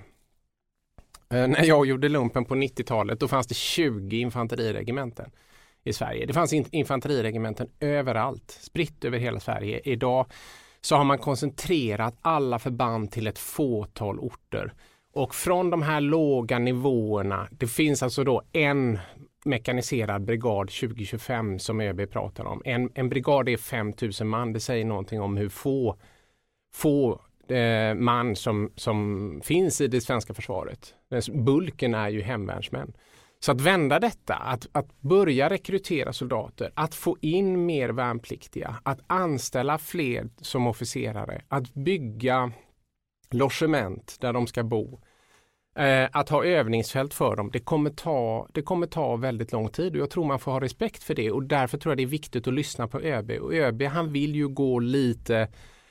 Eh, 1.30 1.48
när 1.48 1.64
jag 1.64 1.86
gjorde 1.86 2.08
lumpen 2.08 2.44
på 2.44 2.54
90-talet 2.54 3.20
då 3.20 3.28
fanns 3.28 3.46
det 3.46 3.54
20 3.54 4.20
infanteriregementen 4.20 5.30
i 5.84 5.92
Sverige. 5.92 6.26
Det 6.26 6.32
fanns 6.32 6.52
infanteriregementen 6.52 7.68
överallt, 7.80 8.58
spritt 8.60 9.04
över 9.04 9.18
hela 9.18 9.40
Sverige. 9.40 9.80
Idag 9.84 10.26
så 10.80 10.96
har 10.96 11.04
man 11.04 11.18
koncentrerat 11.18 12.14
alla 12.20 12.58
förband 12.58 13.10
till 13.10 13.26
ett 13.26 13.38
fåtal 13.38 14.18
orter. 14.18 14.72
Och 15.12 15.34
från 15.34 15.70
de 15.70 15.82
här 15.82 16.00
låga 16.00 16.58
nivåerna, 16.58 17.48
det 17.50 17.66
finns 17.66 18.02
alltså 18.02 18.24
då 18.24 18.42
en 18.52 18.98
mekaniserad 19.44 20.24
brigad 20.24 20.70
2025 20.70 21.58
som 21.58 21.80
ÖB 21.80 22.10
pratar 22.10 22.44
om. 22.44 22.62
En, 22.64 22.90
en 22.94 23.08
brigad 23.08 23.48
är 23.48 23.56
5000 23.56 24.28
man. 24.28 24.52
Det 24.52 24.60
säger 24.60 24.84
någonting 24.84 25.20
om 25.20 25.36
hur 25.36 25.48
få, 25.48 25.96
få 26.74 27.20
eh, 27.52 27.94
man 27.94 28.36
som, 28.36 28.72
som 28.76 29.40
finns 29.44 29.80
i 29.80 29.86
det 29.86 30.00
svenska 30.00 30.34
försvaret. 30.34 30.94
Bulken 31.32 31.94
är 31.94 32.08
ju 32.08 32.22
hemvärnsmän. 32.22 32.92
Så 33.44 33.52
att 33.52 33.60
vända 33.60 34.00
detta, 34.00 34.34
att, 34.34 34.68
att 34.72 35.00
börja 35.00 35.50
rekrytera 35.50 36.12
soldater, 36.12 36.72
att 36.74 36.94
få 36.94 37.16
in 37.20 37.66
mer 37.66 37.88
värnpliktiga, 37.88 38.76
att 38.82 39.00
anställa 39.06 39.78
fler 39.78 40.28
som 40.40 40.66
officerare, 40.66 41.42
att 41.48 41.74
bygga 41.74 42.52
logement 43.30 44.16
där 44.20 44.32
de 44.32 44.46
ska 44.46 44.62
bo, 44.62 45.00
eh, 45.76 46.08
att 46.12 46.28
ha 46.28 46.44
övningsfält 46.44 47.14
för 47.14 47.36
dem, 47.36 47.50
det 47.52 47.58
kommer, 47.58 47.90
ta, 47.90 48.48
det 48.52 48.62
kommer 48.62 48.86
ta 48.86 49.16
väldigt 49.16 49.52
lång 49.52 49.68
tid 49.68 49.92
och 49.92 50.02
jag 50.02 50.10
tror 50.10 50.24
man 50.24 50.38
får 50.38 50.52
ha 50.52 50.60
respekt 50.60 51.02
för 51.02 51.14
det 51.14 51.30
och 51.30 51.42
därför 51.42 51.78
tror 51.78 51.90
jag 51.90 51.96
det 51.96 52.02
är 52.02 52.06
viktigt 52.06 52.46
att 52.46 52.54
lyssna 52.54 52.88
på 52.88 53.00
ÖB. 53.00 53.30
Och 53.30 53.54
ÖB 53.54 53.82
han 53.82 54.12
vill 54.12 54.34
ju 54.34 54.48
gå 54.48 54.78
lite 54.78 55.48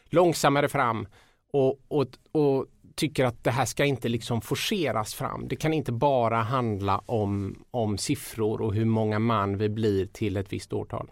långsammare 0.10 0.70
fram 0.70 1.08
och, 1.53 1.79
och, 1.88 2.08
och 2.31 2.65
tycker 2.96 3.25
att 3.25 3.43
det 3.43 3.51
här 3.51 3.65
ska 3.65 3.86
inte 3.86 4.10
liksom 4.10 4.41
forceras 4.41 5.13
fram. 5.13 5.48
Det 5.48 5.55
kan 5.55 5.74
inte 5.74 5.91
bara 5.91 6.41
handla 6.41 6.98
om, 6.98 7.63
om 7.72 7.98
siffror 7.98 8.62
och 8.62 8.74
hur 8.74 8.86
många 8.86 9.20
man 9.20 9.58
vi 9.58 9.70
blir 9.70 10.05
till 10.05 10.38
ett 10.38 10.53
visst 10.53 10.74
årtal. 10.74 11.12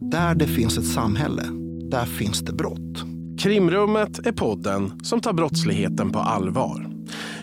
Där 0.00 0.34
det 0.34 0.46
finns 0.46 0.78
ett 0.78 0.86
samhälle, 0.86 1.42
där 1.90 2.04
finns 2.04 2.40
det 2.40 2.52
brott. 2.52 3.04
Krimrummet 3.40 4.26
är 4.26 4.32
podden 4.32 5.04
som 5.04 5.20
tar 5.20 5.32
brottsligheten 5.32 6.12
på 6.12 6.18
allvar. 6.18 6.97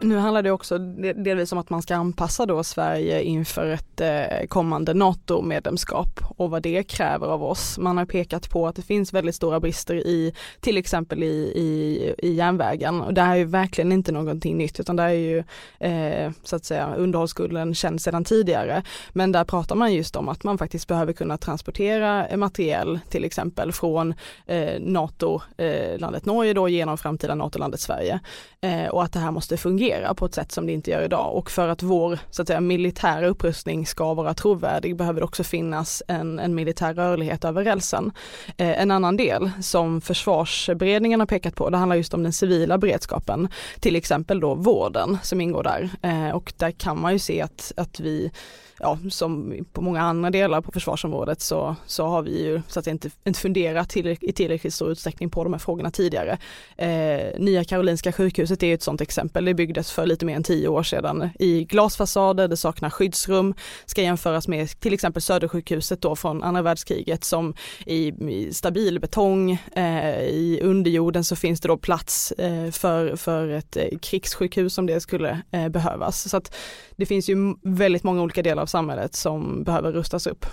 Nu 0.00 0.16
handlar 0.16 0.42
det 0.42 0.50
också 0.50 0.78
delvis 0.78 1.52
om 1.52 1.58
att 1.58 1.70
man 1.70 1.82
ska 1.82 1.96
anpassa 1.96 2.46
då 2.46 2.64
Sverige 2.64 3.22
inför 3.22 3.66
ett 3.66 4.00
eh, 4.00 4.46
kommande 4.48 4.94
NATO-medlemskap 4.94 6.20
och 6.36 6.50
vad 6.50 6.62
det 6.62 6.82
kräver 6.82 7.26
av 7.26 7.44
oss. 7.44 7.78
Man 7.78 7.98
har 7.98 8.04
pekat 8.04 8.50
på 8.50 8.68
att 8.68 8.76
det 8.76 8.82
finns 8.82 9.12
väldigt 9.12 9.34
stora 9.34 9.60
brister 9.60 9.94
i 9.94 10.34
till 10.60 10.76
exempel 10.76 11.22
i, 11.22 11.52
i, 11.56 12.14
i 12.18 12.32
järnvägen 12.32 13.00
och 13.00 13.14
det 13.14 13.20
här 13.20 13.32
är 13.32 13.38
ju 13.38 13.44
verkligen 13.44 13.92
inte 13.92 14.12
någonting 14.12 14.58
nytt 14.58 14.80
utan 14.80 14.96
det 14.96 15.02
är 15.02 15.08
ju 15.08 15.38
eh, 15.78 16.32
så 16.42 16.56
att 16.56 16.64
säga 16.64 16.94
underhållsskulden 16.96 17.74
känd 17.74 18.00
sedan 18.00 18.24
tidigare. 18.24 18.82
Men 19.12 19.32
där 19.32 19.44
pratar 19.44 19.76
man 19.76 19.94
just 19.94 20.16
om 20.16 20.28
att 20.28 20.44
man 20.44 20.58
faktiskt 20.58 20.88
behöver 20.88 21.12
kunna 21.12 21.38
transportera 21.38 22.36
materiel 22.36 23.00
till 23.08 23.24
exempel 23.24 23.72
från 23.72 24.14
eh, 24.46 24.80
NATO-landet 24.80 26.26
eh, 26.26 26.32
Norge 26.32 26.52
då 26.52 26.68
genom 26.68 26.98
framtida 26.98 27.34
NATO-landet 27.34 27.80
Sverige 27.80 28.20
eh, 28.60 28.86
och 28.86 29.02
att 29.02 29.12
det 29.12 29.18
här 29.18 29.30
måste 29.30 29.56
fungera 29.56 29.85
fungera 29.86 30.14
på 30.14 30.26
ett 30.26 30.34
sätt 30.34 30.52
som 30.52 30.66
det 30.66 30.72
inte 30.72 30.90
gör 30.90 31.02
idag 31.02 31.34
och 31.34 31.50
för 31.50 31.68
att 31.68 31.82
vår 31.82 32.18
så 32.30 32.42
att 32.42 32.48
säga, 32.48 32.60
militära 32.60 33.26
upprustning 33.26 33.86
ska 33.86 34.14
vara 34.14 34.34
trovärdig 34.34 34.96
behöver 34.96 35.20
det 35.20 35.24
också 35.24 35.44
finnas 35.44 36.02
en, 36.08 36.38
en 36.38 36.54
militär 36.54 36.94
rörlighet 36.94 37.44
över 37.44 37.64
rälsen. 37.64 38.12
Eh, 38.56 38.80
en 38.80 38.90
annan 38.90 39.16
del 39.16 39.50
som 39.62 40.00
försvarsberedningen 40.00 41.20
har 41.20 41.26
pekat 41.26 41.54
på, 41.54 41.70
det 41.70 41.76
handlar 41.76 41.96
just 41.96 42.14
om 42.14 42.22
den 42.22 42.32
civila 42.32 42.78
beredskapen, 42.78 43.48
till 43.80 43.96
exempel 43.96 44.40
då 44.40 44.54
vården 44.54 45.18
som 45.22 45.40
ingår 45.40 45.62
där 45.62 45.90
eh, 46.02 46.30
och 46.30 46.52
där 46.56 46.70
kan 46.70 47.00
man 47.00 47.12
ju 47.12 47.18
se 47.18 47.42
att, 47.42 47.72
att 47.76 48.00
vi 48.00 48.30
ja, 48.78 48.98
som 49.10 49.54
på 49.72 49.80
många 49.80 50.02
andra 50.02 50.30
delar 50.30 50.60
på 50.60 50.72
försvarsområdet 50.72 51.40
så, 51.40 51.76
så 51.86 52.06
har 52.06 52.22
vi 52.22 52.44
ju 52.44 52.62
så 52.68 52.80
att 52.80 52.86
inte, 52.86 53.10
inte 53.24 53.40
funderat 53.40 53.88
till, 53.88 54.16
i 54.20 54.32
tillräckligt 54.32 54.74
stor 54.74 54.90
utsträckning 54.90 55.30
på 55.30 55.44
de 55.44 55.52
här 55.52 55.60
frågorna 55.60 55.90
tidigare. 55.90 56.38
Eh, 56.76 57.38
Nya 57.38 57.64
Karolinska 57.64 58.12
sjukhuset 58.12 58.62
är 58.62 58.74
ett 58.74 58.82
sådant 58.82 59.00
exempel. 59.00 59.44
Det 59.44 59.54
byggdes 59.54 59.92
för 59.92 60.06
lite 60.06 60.24
mer 60.26 60.36
än 60.36 60.42
tio 60.42 60.68
år 60.68 60.82
sedan 60.82 61.30
i 61.38 61.64
glasfasader, 61.64 62.48
det 62.48 62.56
saknar 62.56 62.90
skyddsrum, 62.90 63.54
ska 63.86 64.02
jämföras 64.02 64.48
med 64.48 64.80
till 64.80 64.94
exempel 64.94 65.22
Södersjukhuset 65.22 66.00
då 66.02 66.16
från 66.16 66.42
andra 66.42 66.62
världskriget 66.62 67.24
som 67.24 67.54
i, 67.86 68.08
i 68.08 68.52
stabil 68.52 69.00
betong, 69.00 69.52
eh, 69.72 70.20
i 70.20 70.60
underjorden 70.62 71.24
så 71.24 71.36
finns 71.36 71.60
det 71.60 71.68
då 71.68 71.76
plats 71.76 72.32
eh, 72.32 72.70
för, 72.70 73.16
för 73.16 73.48
ett 73.48 73.76
eh, 73.76 73.98
krigssjukhus 74.02 74.78
om 74.78 74.86
det 74.86 75.00
skulle 75.00 75.42
eh, 75.50 75.68
behövas. 75.68 76.30
Så 76.30 76.36
att 76.36 76.54
det 76.96 77.06
finns 77.06 77.28
ju 77.28 77.36
väldigt 77.62 78.02
många 78.02 78.22
olika 78.22 78.42
delar 78.42 78.65
av 78.66 78.68
samhället 78.68 79.14
som 79.14 79.64
behöver 79.64 79.92
rustas 79.92 80.26
upp. 80.26 80.46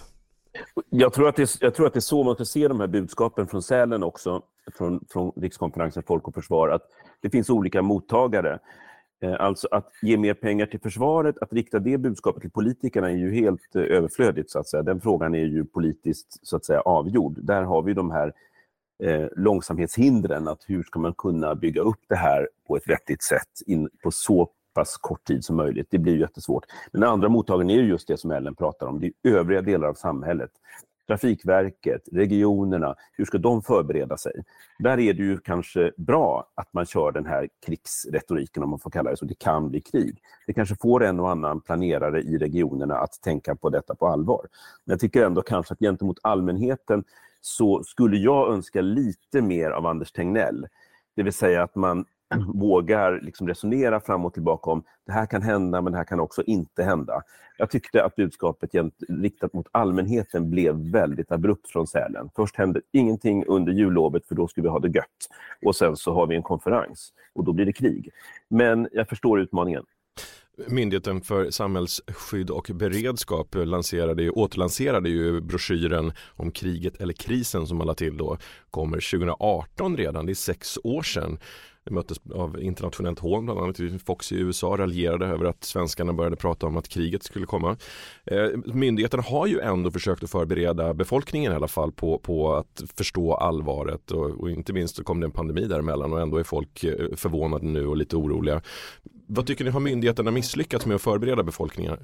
Jag 0.90 1.14
tror, 1.14 1.28
att 1.28 1.36
det, 1.36 1.58
jag 1.62 1.76
tror 1.76 1.88
att 1.88 1.94
det 1.94 2.00
är 2.00 2.02
så 2.02 2.24
man 2.24 2.36
ska 2.36 2.46
se 2.46 2.68
de 2.68 2.80
här 2.80 2.88
budskapen 2.88 3.48
från 3.48 3.62
Sälen 3.62 4.04
också, 4.04 4.42
från, 4.78 5.06
från 5.10 5.32
Rikskonferensen 5.36 6.04
Folk 6.04 6.28
och 6.28 6.34
Försvar, 6.34 6.70
att 6.70 6.82
det 7.22 7.30
finns 7.30 7.50
olika 7.50 7.82
mottagare. 7.82 8.60
Eh, 9.24 9.36
alltså 9.40 9.68
att 9.72 9.90
ge 10.02 10.18
mer 10.18 10.34
pengar 10.34 10.66
till 10.66 10.80
försvaret, 10.80 11.38
att 11.42 11.54
rikta 11.54 11.80
det 11.80 11.98
budskapet 11.98 12.42
till 12.42 12.52
politikerna 12.52 13.10
är 13.10 13.16
ju 13.16 13.34
helt 13.34 13.76
eh, 13.76 13.82
överflödigt. 13.82 14.52
Så 14.52 14.60
att 14.60 14.68
säga. 14.68 14.84
Den 14.84 15.02
frågan 15.02 15.36
är 15.36 15.46
ju 15.46 15.66
politiskt 15.66 16.48
så 16.48 16.56
att 16.56 16.66
säga, 16.66 16.82
avgjord. 16.82 17.40
Där 17.42 17.64
har 17.64 17.82
vi 17.82 17.94
de 17.94 18.12
här 18.12 18.34
eh, 19.04 19.28
långsamhetshindren, 19.36 20.48
att 20.48 20.64
hur 20.68 20.84
ska 20.84 21.00
man 21.00 21.14
kunna 21.14 21.56
bygga 21.56 21.82
upp 21.82 22.02
det 22.10 22.16
här 22.16 22.50
på 22.68 22.78
ett 22.78 22.90
vettigt 22.90 23.24
sätt 23.24 23.62
in, 23.66 23.90
på 24.04 24.12
så 24.12 24.50
pass 24.74 24.98
kort 24.98 25.24
tid 25.24 25.46
som 25.46 25.56
möjligt. 25.56 25.88
Det 25.90 25.98
blir 25.98 26.18
jättesvårt. 26.18 26.66
Men 26.92 27.02
den 27.02 27.10
andra 27.10 27.30
mottagaren 27.30 27.70
är 27.70 27.82
just 27.82 28.08
det 28.08 28.18
som 28.18 28.32
Ellen 28.32 28.56
pratar 28.56 28.88
om, 28.88 29.00
det 29.00 29.08
är 29.24 29.36
övriga 29.36 29.62
delar 29.62 29.88
av 29.88 29.94
samhället. 29.94 30.52
Trafikverket, 31.08 32.02
regionerna, 32.12 32.96
hur 33.12 33.26
ska 33.26 33.38
de 33.38 33.62
förbereda 33.62 34.18
sig? 34.18 34.44
Där 34.80 35.00
är 35.00 35.14
det 35.14 35.24
ju 35.24 35.38
kanske 35.38 35.92
bra 35.98 36.48
att 36.56 36.74
man 36.74 36.86
kör 36.86 37.12
den 37.12 37.26
här 37.26 37.50
krigsretoriken, 37.66 38.64
om 38.64 38.70
man 38.70 38.80
får 38.80 38.90
kalla 38.90 39.10
det 39.10 39.18
så. 39.18 39.26
Det 39.26 39.40
kan 39.40 39.70
bli 39.70 39.82
krig. 39.82 40.18
Det 40.48 40.54
kanske 40.54 40.76
får 40.82 41.04
en 41.04 41.20
och 41.20 41.32
annan 41.32 41.62
planerare 41.62 42.22
i 42.22 42.38
regionerna 42.38 42.96
att 42.96 43.22
tänka 43.22 43.56
på 43.56 43.70
detta 43.70 43.96
på 43.96 44.08
allvar. 44.08 44.48
Men 44.86 44.94
jag 44.94 45.00
tycker 45.00 45.26
ändå 45.26 45.42
kanske 45.42 45.74
att 45.74 45.80
gentemot 45.80 46.20
allmänheten 46.24 47.04
så 47.42 47.84
skulle 47.84 48.18
jag 48.18 48.54
önska 48.54 48.82
lite 48.82 49.42
mer 49.42 49.72
av 49.72 49.86
Anders 49.86 50.12
Tegnell. 50.12 50.68
Det 51.16 51.24
vill 51.24 51.34
säga 51.34 51.64
att 51.64 51.76
man 51.76 52.06
vågar 52.54 53.20
liksom 53.22 53.48
resonera 53.48 54.00
fram 54.00 54.26
och 54.26 54.34
tillbaka 54.34 54.72
om 54.72 54.84
det 55.06 55.12
här 55.12 55.26
kan 55.26 55.42
hända, 55.42 55.82
men 55.82 55.92
det 55.92 55.98
här 55.98 56.06
kan 56.06 56.20
också 56.20 56.44
inte 56.44 56.84
hända. 56.84 57.22
Jag 57.58 57.70
tyckte 57.70 58.04
att 58.06 58.16
budskapet 58.16 58.70
riktat 59.08 59.54
mot 59.54 59.68
allmänheten 59.72 60.50
blev 60.50 60.76
väldigt 60.76 61.32
abrupt 61.32 61.70
från 61.70 61.88
Sälen. 61.88 62.30
Först 62.36 62.56
hände 62.56 62.82
ingenting 62.92 63.46
under 63.46 63.74
jullovet, 63.74 64.28
för 64.28 64.36
då 64.36 64.48
skulle 64.48 64.64
vi 64.64 64.70
ha 64.70 64.80
det 64.80 64.90
gött. 64.90 65.30
Och 65.66 65.76
sen 65.76 65.96
så 65.96 66.14
har 66.14 66.28
vi 66.28 66.36
en 66.36 66.44
konferens 66.44 67.14
och 67.36 67.44
då 67.44 67.54
blir 67.54 67.66
det 67.66 67.74
krig. 67.74 68.10
Men 68.50 68.88
jag 68.92 69.10
förstår 69.10 69.40
utmaningen. 69.40 69.84
Myndigheten 70.68 71.22
för 71.22 71.50
samhällsskydd 71.50 72.50
och 72.50 72.72
beredskap 72.74 73.56
lanserade, 73.56 74.30
återlanserade 74.30 75.10
ju 75.10 75.42
broschyren 75.42 76.12
om 76.36 76.52
kriget 76.52 77.02
eller 77.02 77.14
krisen 77.14 77.68
som 77.68 77.78
man 77.78 77.96
till 77.96 78.18
då 78.18 78.38
kommer 78.72 79.12
2018 79.12 79.98
redan, 79.98 80.26
det 80.26 80.32
är 80.32 80.36
sex 80.36 80.78
år 80.84 81.02
sedan. 81.02 81.38
Det 81.84 81.92
möttes 81.94 82.18
av 82.34 82.62
internationellt 82.62 83.20
hån, 83.20 83.46
bland 83.46 83.60
annat 83.60 83.80
Fox 84.06 84.32
i 84.32 84.36
USA 84.36 84.78
raljerade 84.78 85.26
över 85.26 85.46
att 85.46 85.64
svenskarna 85.64 86.14
började 86.14 86.36
prata 86.36 86.68
om 86.68 86.78
att 86.78 86.88
kriget 86.88 87.24
skulle 87.24 87.46
komma. 87.46 87.78
Eh, 88.26 88.50
myndigheterna 88.66 89.24
har 89.24 89.48
ju 89.48 89.60
ändå 89.60 89.92
försökt 89.92 90.24
att 90.24 90.30
förbereda 90.30 90.94
befolkningen 90.94 91.52
i 91.52 91.56
alla 91.56 91.68
fall 91.68 91.92
på, 91.92 92.20
på 92.20 92.56
att 92.56 92.84
förstå 92.98 93.34
allvaret 93.34 94.12
och, 94.12 94.26
och 94.26 94.52
inte 94.52 94.74
minst 94.74 94.96
så 94.96 95.04
kom 95.04 95.20
det 95.20 95.26
en 95.26 95.32
pandemi 95.32 95.66
däremellan 95.68 96.14
och 96.14 96.22
ändå 96.22 96.38
är 96.38 96.44
folk 96.44 96.84
eh, 96.84 97.16
förvånade 97.16 97.66
nu 97.66 97.88
och 97.88 97.98
lite 97.98 98.16
oroliga. 98.16 98.62
Vad 99.28 99.48
tycker 99.48 99.66
ni, 99.66 99.72
har 99.72 99.80
myndigheterna 99.80 100.32
misslyckats 100.32 100.86
med 100.86 100.96
att 100.96 101.02
förbereda 101.02 101.44
befolkningen? 101.44 101.98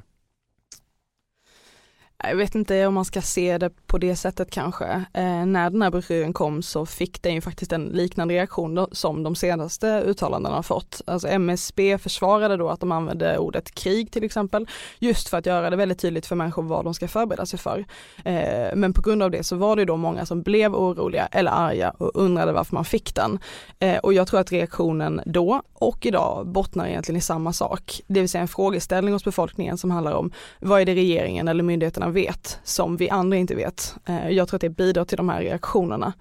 Jag 2.23 2.35
vet 2.35 2.55
inte 2.55 2.85
om 2.85 2.93
man 2.93 3.05
ska 3.05 3.21
se 3.21 3.57
det 3.57 3.69
på 3.87 3.97
det 3.97 4.15
sättet 4.15 4.51
kanske. 4.51 4.85
Eh, 5.13 5.45
när 5.45 5.69
den 5.69 5.81
här 5.81 5.91
broschyren 5.91 6.33
kom 6.33 6.61
så 6.61 6.85
fick 6.85 7.21
den 7.21 7.33
ju 7.33 7.41
faktiskt 7.41 7.71
en 7.71 7.85
liknande 7.85 8.33
reaktion 8.33 8.75
då, 8.75 8.87
som 8.91 9.23
de 9.23 9.35
senaste 9.35 10.03
uttalandena 10.05 10.55
har 10.55 10.63
fått. 10.63 11.01
Alltså 11.05 11.27
MSB 11.27 11.97
försvarade 11.97 12.57
då 12.57 12.69
att 12.69 12.79
de 12.79 12.91
använde 12.91 13.37
ordet 13.37 13.75
krig 13.75 14.11
till 14.11 14.23
exempel, 14.23 14.67
just 14.99 15.29
för 15.29 15.37
att 15.37 15.45
göra 15.45 15.69
det 15.69 15.75
väldigt 15.75 15.99
tydligt 15.99 16.25
för 16.25 16.35
människor 16.35 16.63
vad 16.63 16.85
de 16.85 16.93
ska 16.93 17.07
förbereda 17.07 17.45
sig 17.45 17.59
för. 17.59 17.85
Eh, 18.25 18.75
men 18.75 18.93
på 18.93 19.01
grund 19.01 19.23
av 19.23 19.31
det 19.31 19.43
så 19.43 19.55
var 19.55 19.75
det 19.75 19.85
då 19.85 19.97
många 19.97 20.25
som 20.25 20.41
blev 20.41 20.75
oroliga 20.75 21.25
eller 21.31 21.51
arga 21.51 21.89
och 21.89 22.11
undrade 22.13 22.51
varför 22.51 22.75
man 22.75 22.85
fick 22.85 23.15
den. 23.15 23.39
Eh, 23.79 23.97
och 23.97 24.13
jag 24.13 24.27
tror 24.27 24.39
att 24.39 24.51
reaktionen 24.51 25.21
då 25.25 25.61
och 25.73 26.05
idag 26.05 26.47
bottnar 26.47 26.87
egentligen 26.87 27.17
i 27.17 27.21
samma 27.21 27.53
sak, 27.53 28.01
det 28.07 28.19
vill 28.19 28.29
säga 28.29 28.41
en 28.41 28.47
frågeställning 28.47 29.13
hos 29.13 29.23
befolkningen 29.23 29.77
som 29.77 29.91
handlar 29.91 30.11
om 30.11 30.31
vad 30.59 30.81
är 30.81 30.85
det 30.85 30.95
regeringen 30.95 31.47
eller 31.47 31.63
myndigheterna 31.63 32.08
vet 32.11 32.59
som 32.63 32.97
vi 32.97 33.09
andra 33.09 33.37
inte 33.37 33.55
vet. 33.55 33.95
Eh, 34.05 34.29
jag 34.29 34.47
tror 34.47 34.57
att 34.57 34.61
det 34.61 34.69
bidrar 34.69 35.05
till 35.05 35.17
de 35.17 35.29
här 35.29 35.41
reaktionerna. 35.41 36.13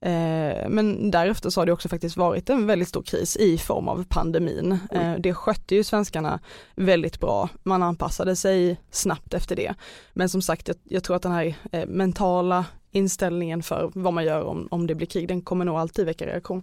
Eh, 0.00 0.68
men 0.68 1.10
därefter 1.10 1.50
så 1.50 1.60
har 1.60 1.66
det 1.66 1.72
också 1.72 1.88
faktiskt 1.88 2.16
varit 2.16 2.50
en 2.50 2.66
väldigt 2.66 2.88
stor 2.88 3.02
kris 3.02 3.36
i 3.36 3.58
form 3.58 3.88
av 3.88 4.04
pandemin. 4.08 4.78
Eh, 4.90 5.14
det 5.18 5.34
skötte 5.34 5.74
ju 5.74 5.84
svenskarna 5.84 6.40
väldigt 6.76 7.20
bra. 7.20 7.48
Man 7.62 7.82
anpassade 7.82 8.36
sig 8.36 8.80
snabbt 8.90 9.34
efter 9.34 9.56
det. 9.56 9.74
Men 10.12 10.28
som 10.28 10.42
sagt, 10.42 10.68
jag, 10.68 10.76
jag 10.84 11.04
tror 11.04 11.16
att 11.16 11.22
den 11.22 11.32
här 11.32 11.56
mentala 11.86 12.64
inställningen 12.90 13.62
för 13.62 13.90
vad 13.94 14.12
man 14.12 14.24
gör 14.24 14.42
om, 14.42 14.68
om 14.70 14.86
det 14.86 14.94
blir 14.94 15.06
krig, 15.06 15.28
den 15.28 15.42
kommer 15.42 15.64
nog 15.64 15.76
alltid 15.76 16.06
väcka 16.06 16.26
reaktion. 16.26 16.62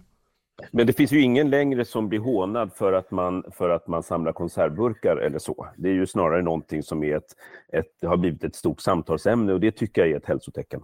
Men 0.72 0.88
det 0.88 0.94
finns 0.94 1.12
ju 1.12 1.22
ingen 1.22 1.50
längre 1.50 1.86
som 1.86 2.10
blir 2.10 2.20
hånad 2.20 2.74
för 2.74 2.94
att 2.94 3.12
man, 3.12 3.44
för 3.52 3.70
att 3.70 3.88
man 3.88 4.04
samlar 4.04 4.34
konservburkar 4.34 5.18
eller 5.18 5.40
så. 5.40 5.68
Det 5.78 5.90
är 5.90 5.94
ju 5.94 6.08
snarare 6.08 6.42
någonting 6.42 6.84
som 6.84 7.04
är 7.04 7.18
ett, 7.18 7.36
ett, 7.74 8.10
har 8.10 8.18
blivit 8.18 8.44
ett 8.44 8.56
stort 8.56 8.82
samtalsämne 8.82 9.54
och 9.54 9.60
det 9.60 9.72
tycker 9.72 10.02
jag 10.02 10.12
är 10.12 10.18
ett 10.18 10.26
hälsotecken. 10.26 10.82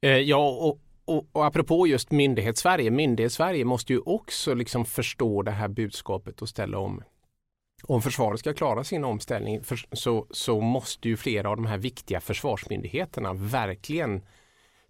Eh, 0.00 0.18
ja, 0.18 0.48
och 0.60 0.80
och, 1.04 1.26
och 1.32 1.46
apropå 1.46 1.86
just 1.86 2.10
myndighetssverige, 2.10 2.90
myndighetssverige 2.90 3.64
måste 3.64 3.92
ju 3.92 4.00
också 4.00 4.54
liksom 4.54 4.84
förstå 4.84 5.42
det 5.42 5.50
här 5.50 5.68
budskapet 5.68 6.42
och 6.42 6.48
ställa 6.48 6.78
om. 6.78 7.02
Om 7.82 8.02
försvaret 8.02 8.40
ska 8.40 8.54
klara 8.54 8.84
sin 8.84 9.04
omställning 9.04 9.62
för, 9.62 9.80
så, 9.92 10.26
så 10.30 10.60
måste 10.60 11.08
ju 11.08 11.16
flera 11.16 11.50
av 11.50 11.56
de 11.56 11.66
här 11.66 11.78
viktiga 11.78 12.20
försvarsmyndigheterna 12.20 13.32
verkligen 13.34 14.22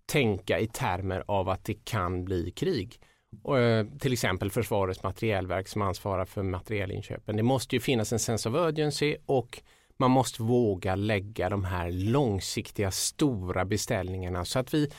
tänka 0.06 0.58
i 0.58 0.66
termer 0.66 1.24
av 1.26 1.48
att 1.48 1.64
det 1.64 1.84
kan 1.84 2.24
bli 2.24 2.50
krig. 2.50 3.00
Och, 3.42 3.58
eh, 3.58 3.86
till 4.00 4.12
exempel 4.12 4.50
Försvarets 4.50 5.02
materielverk 5.02 5.68
som 5.68 5.82
ansvarar 5.82 6.24
för 6.24 6.42
materielinköpen. 6.42 7.36
Det 7.36 7.42
måste 7.42 7.76
ju 7.76 7.80
finnas 7.80 8.12
en 8.12 8.18
sense 8.18 8.48
of 8.48 8.54
urgency 8.54 9.16
och 9.26 9.62
man 9.96 10.10
måste 10.10 10.42
våga 10.42 10.94
lägga 10.94 11.48
de 11.48 11.64
här 11.64 11.90
långsiktiga 11.90 12.90
stora 12.90 13.64
beställningarna 13.64 14.44
så 14.44 14.58
att 14.58 14.74
vi 14.74 14.90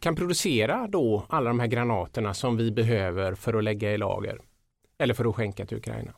kan 0.00 0.16
producera 0.16 0.88
då 0.88 1.26
alla 1.28 1.50
de 1.50 1.60
här 1.60 1.66
granaterna 1.66 2.34
som 2.34 2.56
vi 2.56 2.72
behöver 2.72 3.34
för 3.34 3.54
att 3.54 3.64
lägga 3.64 3.92
i 3.92 3.98
lager 3.98 4.38
eller 4.98 5.14
för 5.14 5.24
att 5.24 5.34
skänka 5.36 5.66
till 5.66 5.76
Ukraina. 5.76 6.14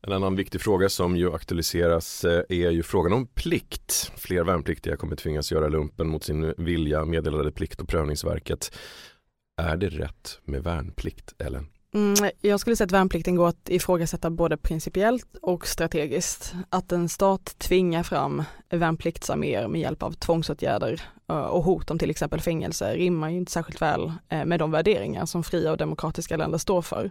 En 0.00 0.12
annan 0.12 0.36
viktig 0.36 0.60
fråga 0.60 0.88
som 0.88 1.16
ju 1.16 1.34
aktualiseras 1.34 2.24
eh, 2.24 2.42
är 2.48 2.70
ju 2.70 2.82
frågan 2.82 3.12
om 3.12 3.26
plikt. 3.26 4.12
Fler 4.16 4.44
värnpliktiga 4.44 4.96
kommer 4.96 5.16
tvingas 5.16 5.52
göra 5.52 5.68
lumpen 5.68 6.08
mot 6.08 6.24
sin 6.24 6.54
vilja 6.58 7.04
meddelade 7.04 7.52
Plikt 7.52 7.80
och 7.80 7.88
prövningsverket. 7.88 8.76
Är 9.58 9.76
det 9.76 9.88
rätt 9.88 10.40
med 10.44 10.62
värnplikt, 10.62 11.34
Ellen? 11.38 11.66
Mm, 11.94 12.30
jag 12.40 12.60
skulle 12.60 12.76
säga 12.76 12.84
att 12.84 12.92
värnplikten 12.92 13.36
går 13.36 13.48
att 13.48 13.68
ifrågasätta 13.68 14.30
både 14.30 14.56
principiellt 14.56 15.36
och 15.42 15.66
strategiskt. 15.66 16.54
Att 16.68 16.92
en 16.92 17.08
stat 17.08 17.54
tvingar 17.58 18.02
fram 18.02 18.42
värnpliktsarméer 18.70 19.68
med 19.68 19.80
hjälp 19.80 20.02
av 20.02 20.12
tvångsåtgärder 20.12 21.02
eh, 21.28 21.36
och 21.36 21.62
hot 21.64 21.90
om 21.90 21.98
till 21.98 22.10
exempel 22.10 22.40
fängelse 22.40 22.94
rimmar 22.94 23.30
ju 23.30 23.36
inte 23.36 23.52
särskilt 23.52 23.82
väl 23.82 24.12
eh, 24.28 24.44
med 24.44 24.58
de 24.58 24.70
värderingar 24.70 25.26
som 25.26 25.44
fria 25.44 25.70
och 25.70 25.78
demokratiska 25.78 26.36
länder 26.36 26.58
står 26.58 26.82
för. 26.82 27.10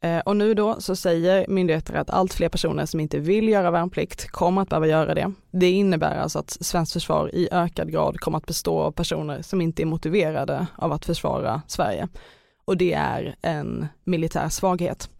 Eh, 0.00 0.18
och 0.18 0.36
nu 0.36 0.54
då 0.54 0.80
så 0.80 0.96
säger 0.96 1.46
myndigheter 1.48 1.94
att 1.94 2.10
allt 2.10 2.34
fler 2.34 2.48
personer 2.48 2.86
som 2.86 3.00
inte 3.00 3.18
vill 3.18 3.48
göra 3.48 3.70
värnplikt 3.70 4.30
kommer 4.30 4.62
att 4.62 4.68
behöva 4.68 4.86
göra 4.86 5.14
det. 5.14 5.32
Det 5.50 5.70
innebär 5.70 6.16
alltså 6.16 6.38
att 6.38 6.50
svenskt 6.50 6.92
försvar 6.92 7.34
i 7.34 7.48
ökad 7.52 7.92
grad 7.92 8.20
kommer 8.20 8.38
att 8.38 8.46
bestå 8.46 8.78
av 8.78 8.92
personer 8.92 9.42
som 9.42 9.60
inte 9.60 9.82
är 9.82 9.86
motiverade 9.86 10.66
av 10.76 10.92
att 10.92 11.06
försvara 11.06 11.62
Sverige. 11.66 12.08
Och 12.64 12.76
det 12.76 12.92
är 12.92 13.36
en 13.42 13.88
militär 14.04 14.48
svaghet. 14.48 15.10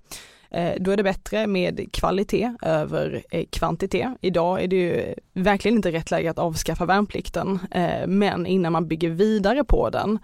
Eh, 0.51 0.73
då 0.81 0.91
är 0.91 0.97
det 0.97 1.03
bättre 1.03 1.47
med 1.47 1.93
kvalitet 1.93 2.53
över 2.63 3.23
eh, 3.31 3.45
kvantitet. 3.51 4.09
Idag 4.21 4.63
är 4.63 4.69
det 4.69 4.77
ju 4.77 5.15
verkligen 5.33 5.77
inte 5.77 5.93
rätt 5.93 6.11
läge 6.11 6.31
att 6.31 6.39
avskaffa 6.39 6.87
värnplikten, 6.87 7.59
eh, 7.71 8.07
men 8.07 8.47
innan 8.47 8.73
man 8.73 8.89
bygger 8.89 9.11
vidare 9.11 9.65
på 9.65 9.91
den 9.91 10.19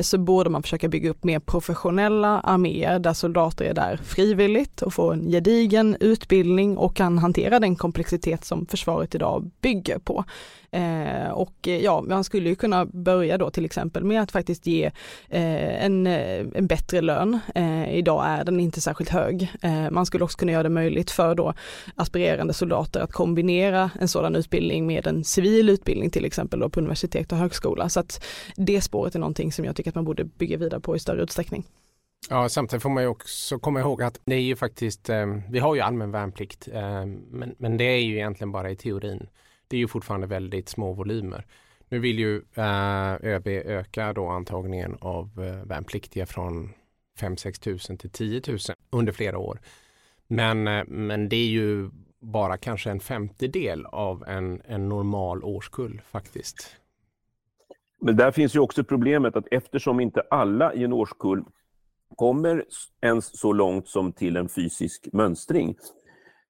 så 0.00 0.18
borde 0.18 0.50
man 0.50 0.62
försöka 0.62 0.88
bygga 0.88 1.10
upp 1.10 1.24
mer 1.24 1.38
professionella 1.38 2.40
arméer 2.40 2.98
där 2.98 3.12
soldater 3.12 3.64
är 3.64 3.74
där 3.74 3.96
frivilligt 3.96 4.82
och 4.82 4.94
får 4.94 5.12
en 5.12 5.30
gedigen 5.30 5.96
utbildning 6.00 6.76
och 6.76 6.96
kan 6.96 7.18
hantera 7.18 7.60
den 7.60 7.76
komplexitet 7.76 8.44
som 8.44 8.66
försvaret 8.66 9.14
idag 9.14 9.50
bygger 9.60 9.98
på. 9.98 10.24
Eh, 10.70 11.30
och 11.30 11.68
eh, 11.68 11.80
ja, 11.84 12.00
man 12.00 12.24
skulle 12.24 12.48
ju 12.48 12.54
kunna 12.54 12.86
börja 12.86 13.38
då 13.38 13.50
till 13.50 13.64
exempel 13.64 14.04
med 14.04 14.22
att 14.22 14.32
faktiskt 14.32 14.66
ge 14.66 14.84
eh, 15.28 15.84
en, 15.84 16.06
eh, 16.06 16.46
en 16.54 16.66
bättre 16.66 17.00
lön. 17.00 17.38
Eh, 17.54 17.94
idag 17.94 18.24
är 18.26 18.44
den 18.44 18.60
inte 18.60 18.80
särskilt 18.80 19.10
hög. 19.10 19.52
Eh, 19.62 19.90
man 19.90 20.06
skulle 20.06 20.24
också 20.24 20.38
kunna 20.38 20.52
göra 20.52 20.62
det 20.62 20.68
möjligt 20.68 21.10
för 21.10 21.34
då 21.34 21.54
aspirerande 21.94 22.54
soldater 22.54 23.00
att 23.00 23.12
kombinera 23.12 23.90
en 24.00 24.08
sådan 24.08 24.36
utbildning 24.36 24.86
med 24.86 25.06
en 25.06 25.24
civil 25.24 25.68
utbildning 25.68 26.10
till 26.10 26.24
exempel 26.24 26.60
då 26.60 26.68
på 26.68 26.80
universitet 26.80 27.32
och 27.32 27.38
högskola. 27.38 27.88
Så 27.88 28.00
att 28.00 28.24
det 28.56 28.80
spåret 28.80 29.14
är 29.14 29.18
någonting 29.18 29.52
som 29.52 29.64
jag 29.64 29.76
tycker 29.76 29.90
att 29.90 29.94
man 29.94 30.04
borde 30.04 30.24
bygga 30.24 30.56
vidare 30.56 30.80
på 30.80 30.96
i 30.96 30.98
större 30.98 31.22
utsträckning. 31.22 31.64
Ja, 32.30 32.48
samtidigt 32.48 32.82
får 32.82 32.90
man 32.90 33.02
ju 33.02 33.08
också 33.08 33.58
komma 33.58 33.80
ihåg 33.80 34.02
att 34.02 34.20
det 34.24 34.34
är 34.34 34.40
ju 34.40 34.56
faktiskt, 34.56 35.08
eh, 35.08 35.26
vi 35.50 35.58
har 35.58 35.74
ju 35.74 35.80
allmän 35.80 36.10
värnplikt, 36.10 36.68
eh, 36.72 37.06
men, 37.30 37.54
men 37.58 37.76
det 37.76 37.84
är 37.84 38.00
ju 38.00 38.14
egentligen 38.14 38.52
bara 38.52 38.70
i 38.70 38.76
teorin 38.76 39.28
det 39.68 39.76
är 39.76 39.80
ju 39.80 39.88
fortfarande 39.88 40.26
väldigt 40.26 40.68
små 40.68 40.92
volymer. 40.92 41.46
Nu 41.88 41.98
vill 41.98 42.18
ju 42.18 42.36
eh, 42.54 43.14
ÖB 43.14 43.46
öka 43.48 44.12
då 44.12 44.28
antagningen 44.28 44.96
av 45.00 45.30
eh, 45.44 45.66
värnpliktiga 45.66 46.26
från 46.26 46.72
5-6 47.20 47.60
tusen 47.60 47.98
till 47.98 48.10
10 48.10 48.42
000 48.48 48.58
under 48.90 49.12
flera 49.12 49.38
år. 49.38 49.60
Men, 50.26 50.68
eh, 50.68 50.84
men 50.86 51.28
det 51.28 51.36
är 51.36 51.48
ju 51.48 51.90
bara 52.20 52.56
kanske 52.56 52.90
en 52.90 53.00
femtedel 53.00 53.86
av 53.86 54.24
en, 54.28 54.62
en 54.64 54.88
normal 54.88 55.44
årskull 55.44 56.02
faktiskt. 56.10 56.76
Men 58.00 58.16
där 58.16 58.30
finns 58.30 58.54
ju 58.54 58.60
också 58.60 58.84
problemet 58.84 59.36
att 59.36 59.46
eftersom 59.50 60.00
inte 60.00 60.22
alla 60.30 60.74
i 60.74 60.84
en 60.84 60.92
årskull 60.92 61.44
kommer 62.16 62.64
ens 63.00 63.40
så 63.40 63.52
långt 63.52 63.88
som 63.88 64.12
till 64.12 64.36
en 64.36 64.48
fysisk 64.48 65.08
mönstring 65.12 65.76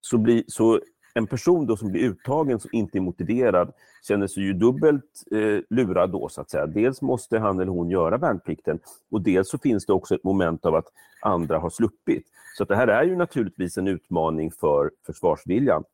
så, 0.01 0.19
blir, 0.19 0.45
så 0.47 0.81
en 1.19 1.27
person 1.27 1.67
då 1.67 1.77
som 1.77 1.91
blir 1.93 2.03
uttagen 2.03 2.61
som 2.61 2.71
inte 2.73 2.99
är 2.99 3.01
motiverad 3.01 3.73
känner 4.03 4.27
sig 4.27 4.43
ju 4.43 4.53
dubbelt 4.53 5.05
eh, 5.31 5.61
lurad 5.71 6.11
då 6.11 6.29
så 6.29 6.41
att 6.41 6.51
säga. 6.51 6.67
Dels 6.67 7.03
måste 7.03 7.39
han 7.39 7.61
eller 7.61 7.73
hon 7.73 7.91
göra 7.91 8.19
värnplikten 8.19 8.79
och 9.11 9.23
dels 9.23 9.51
så 9.51 9.59
finns 9.59 9.87
det 9.87 9.93
också 9.93 10.15
ett 10.15 10.25
moment 10.25 10.67
av 10.67 10.75
att 10.75 10.87
andra 11.23 11.59
har 11.59 11.71
sluppit. 11.71 12.27
Så 12.59 12.65
det 12.65 12.77
här 12.77 12.89
är 12.89 13.05
ju 13.05 13.17
naturligtvis 13.17 13.79
en 13.79 13.89
utmaning 13.89 14.51
för 14.51 14.91
försvarsviljan. 15.07 15.85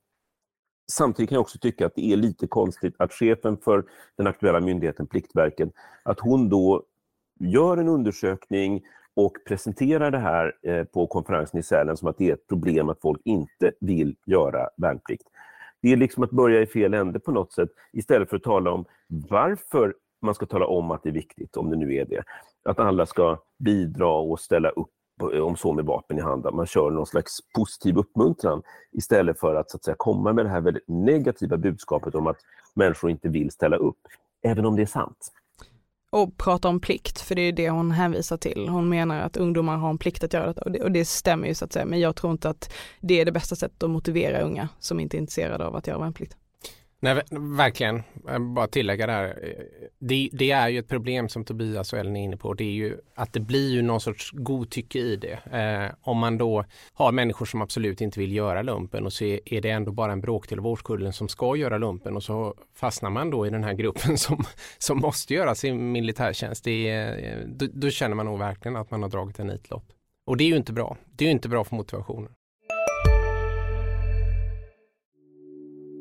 Samtidigt 0.92 1.28
kan 1.28 1.37
jag 1.37 1.40
också 1.42 1.58
tycka 1.58 1.87
att 1.87 1.94
det 1.94 2.12
är 2.12 2.16
lite 2.16 2.46
konstigt 2.46 2.94
att 2.98 3.12
chefen 3.12 3.56
för 3.56 3.84
den 4.16 4.26
aktuella 4.26 4.60
myndigheten 4.60 5.06
Pliktverket, 5.06 5.68
att 6.02 6.20
hon 6.20 6.48
då 6.48 6.82
gör 7.40 7.76
en 7.76 7.88
undersökning 7.88 8.82
och 9.16 9.33
presenterar 9.46 10.11
det 10.11 10.18
här 10.18 10.57
eh, 10.62 10.85
på 10.85 11.07
konferensen 11.07 11.61
i 11.61 11.62
Sälen 11.62 11.96
som 11.96 12.09
att 12.09 12.18
det 12.18 12.31
är 12.31 12.35
ett 12.35 12.46
problem 12.48 12.88
att 12.88 13.00
folk 13.00 13.20
inte 13.24 13.72
vill 13.81 14.16
göra 14.27 14.68
värnplikt. 14.77 15.29
Det 15.83 15.92
är 15.92 15.96
liksom 15.96 16.22
att 16.22 16.31
börja 16.31 16.61
i 16.61 16.66
fel 16.66 16.94
ände 16.94 17.20
på 17.20 17.33
något 17.33 17.53
sätt 17.53 17.68
istället 17.92 18.31
för 18.31 18.37
att 18.37 18.42
tala 18.42 18.70
om 18.70 18.85
varför 19.09 19.94
man 20.22 20.35
ska 20.35 20.46
tala 20.46 20.66
om 20.66 20.90
att 20.90 21.03
det 21.03 21.09
är 21.09 21.12
viktigt, 21.12 21.57
om 21.57 21.70
det 21.70 21.77
nu 21.77 21.94
är 21.94 22.05
det. 22.05 22.22
Att 22.64 22.79
alla 22.79 23.07
ska 23.07 23.38
bidra 23.59 24.09
och 24.09 24.40
ställa 24.40 24.68
upp 24.68 24.90
eh, 25.33 25.40
om 25.40 25.57
så 25.57 25.72
med 25.72 25.85
vapen 25.85 26.18
i 26.18 26.20
hand, 26.20 26.46
man 26.53 26.66
kör 26.66 26.90
någon 26.90 27.07
slags 27.07 27.38
positiv 27.57 27.98
uppmuntran 27.98 28.62
istället 28.92 29.40
för 29.40 29.55
att, 29.55 29.70
så 29.70 29.77
att 29.77 29.85
säga, 29.85 29.96
komma 29.98 30.33
med 30.33 30.44
det 30.44 30.50
här 30.50 30.61
väldigt 30.61 30.88
negativa 30.88 31.57
budskapet 31.57 32.14
om 32.14 32.27
att 32.27 32.38
människor 32.74 33.11
inte 33.11 33.29
vill 33.29 33.50
ställa 33.50 33.77
upp, 33.77 33.98
även 34.42 34.66
om 34.66 34.77
det 34.77 34.83
är 34.83 34.87
sant 34.87 35.33
och 36.14 36.37
prata 36.37 36.68
om 36.68 36.81
plikt, 36.81 37.20
för 37.20 37.35
det 37.35 37.42
är 37.42 37.53
det 37.53 37.70
hon 37.70 37.90
hänvisar 37.90 38.37
till. 38.37 38.68
Hon 38.68 38.88
menar 38.88 39.20
att 39.20 39.37
ungdomar 39.37 39.77
har 39.77 39.90
en 39.90 39.98
plikt 39.98 40.24
att 40.24 40.33
göra 40.33 40.46
detta 40.46 40.61
och 40.61 40.70
det, 40.70 40.83
och 40.83 40.92
det 40.92 41.05
stämmer 41.05 41.48
ju 41.48 41.55
så 41.55 41.64
att 41.64 41.72
säga, 41.72 41.87
men 41.87 42.00
jag 42.00 42.16
tror 42.16 42.33
inte 42.33 42.48
att 42.48 42.72
det 43.00 43.20
är 43.20 43.24
det 43.24 43.33
bästa 43.33 43.57
sättet 43.57 43.83
att 43.83 43.90
motivera 43.90 44.40
unga 44.40 44.68
som 44.79 45.00
inte 45.00 45.16
är 45.16 45.18
intresserade 45.18 45.66
av 45.66 45.77
att 45.77 45.87
göra 45.87 45.98
värnplikt. 45.98 46.37
Nej, 47.04 47.22
verkligen. 47.30 48.02
Bara 48.54 48.66
tillägga 48.66 49.06
där. 49.06 49.54
Det, 49.98 50.28
det, 50.32 50.50
är 50.50 50.68
ju 50.68 50.78
ett 50.78 50.88
problem 50.88 51.28
som 51.28 51.44
Tobias 51.44 51.92
och 51.92 51.98
Ellen 51.98 52.16
är 52.16 52.24
inne 52.24 52.36
på. 52.36 52.54
Det 52.54 52.64
är 52.64 52.72
ju 52.72 52.98
att 53.14 53.32
det 53.32 53.40
blir 53.40 53.70
ju 53.70 53.82
någon 53.82 54.00
sorts 54.00 54.30
godtycke 54.32 54.98
i 54.98 55.16
det. 55.16 55.58
Eh, 55.58 55.94
om 56.00 56.18
man 56.18 56.38
då 56.38 56.64
har 56.92 57.12
människor 57.12 57.46
som 57.46 57.62
absolut 57.62 58.00
inte 58.00 58.20
vill 58.20 58.32
göra 58.32 58.62
lumpen 58.62 59.06
och 59.06 59.12
så 59.12 59.24
är 59.24 59.60
det 59.60 59.70
ändå 59.70 59.92
bara 59.92 60.12
en 60.12 60.20
bråkdel 60.20 60.58
av 60.58 60.66
årskullen 60.66 61.12
som 61.12 61.28
ska 61.28 61.56
göra 61.56 61.78
lumpen 61.78 62.16
och 62.16 62.22
så 62.22 62.54
fastnar 62.74 63.10
man 63.10 63.30
då 63.30 63.46
i 63.46 63.50
den 63.50 63.64
här 63.64 63.74
gruppen 63.74 64.18
som, 64.18 64.44
som 64.78 64.98
måste 64.98 65.34
göra 65.34 65.54
sin 65.54 65.92
militärtjänst. 65.92 66.64
Det 66.64 66.88
är, 66.90 67.44
då, 67.46 67.66
då 67.72 67.90
känner 67.90 68.14
man 68.14 68.26
nog 68.26 68.38
verkligen 68.38 68.76
att 68.76 68.90
man 68.90 69.02
har 69.02 69.10
dragit 69.10 69.38
en 69.38 69.46
nitlott. 69.46 69.86
Och 70.26 70.36
det 70.36 70.44
är 70.44 70.48
ju 70.48 70.56
inte 70.56 70.72
bra. 70.72 70.96
Det 71.16 71.24
är 71.24 71.26
ju 71.26 71.32
inte 71.32 71.48
bra 71.48 71.64
för 71.64 71.76
motivationen. 71.76 72.30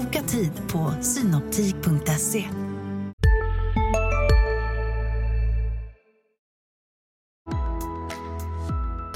Boka 0.00 0.22
tid 0.22 0.52
på 0.72 0.92
synoptik.se. 1.02 2.44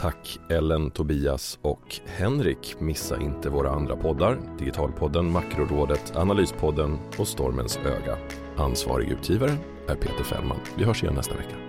Tack 0.01 0.38
Ellen, 0.51 0.90
Tobias 0.90 1.59
och 1.62 2.01
Henrik. 2.07 2.77
Missa 2.79 3.20
inte 3.20 3.51
våra 3.51 3.70
andra 3.70 3.97
poddar. 3.97 4.38
Digitalpodden, 4.59 5.33
Makrorådet, 5.33 6.16
Analyspodden 6.16 6.99
och 7.18 7.29
Stormens 7.29 7.77
öga. 7.77 8.18
Ansvarig 8.57 9.09
utgivare 9.09 9.57
är 9.88 9.94
Peter 9.94 10.25
Fällman. 10.25 10.59
Vi 10.77 10.85
hörs 10.85 11.03
igen 11.03 11.14
nästa 11.14 11.35
vecka. 11.35 11.63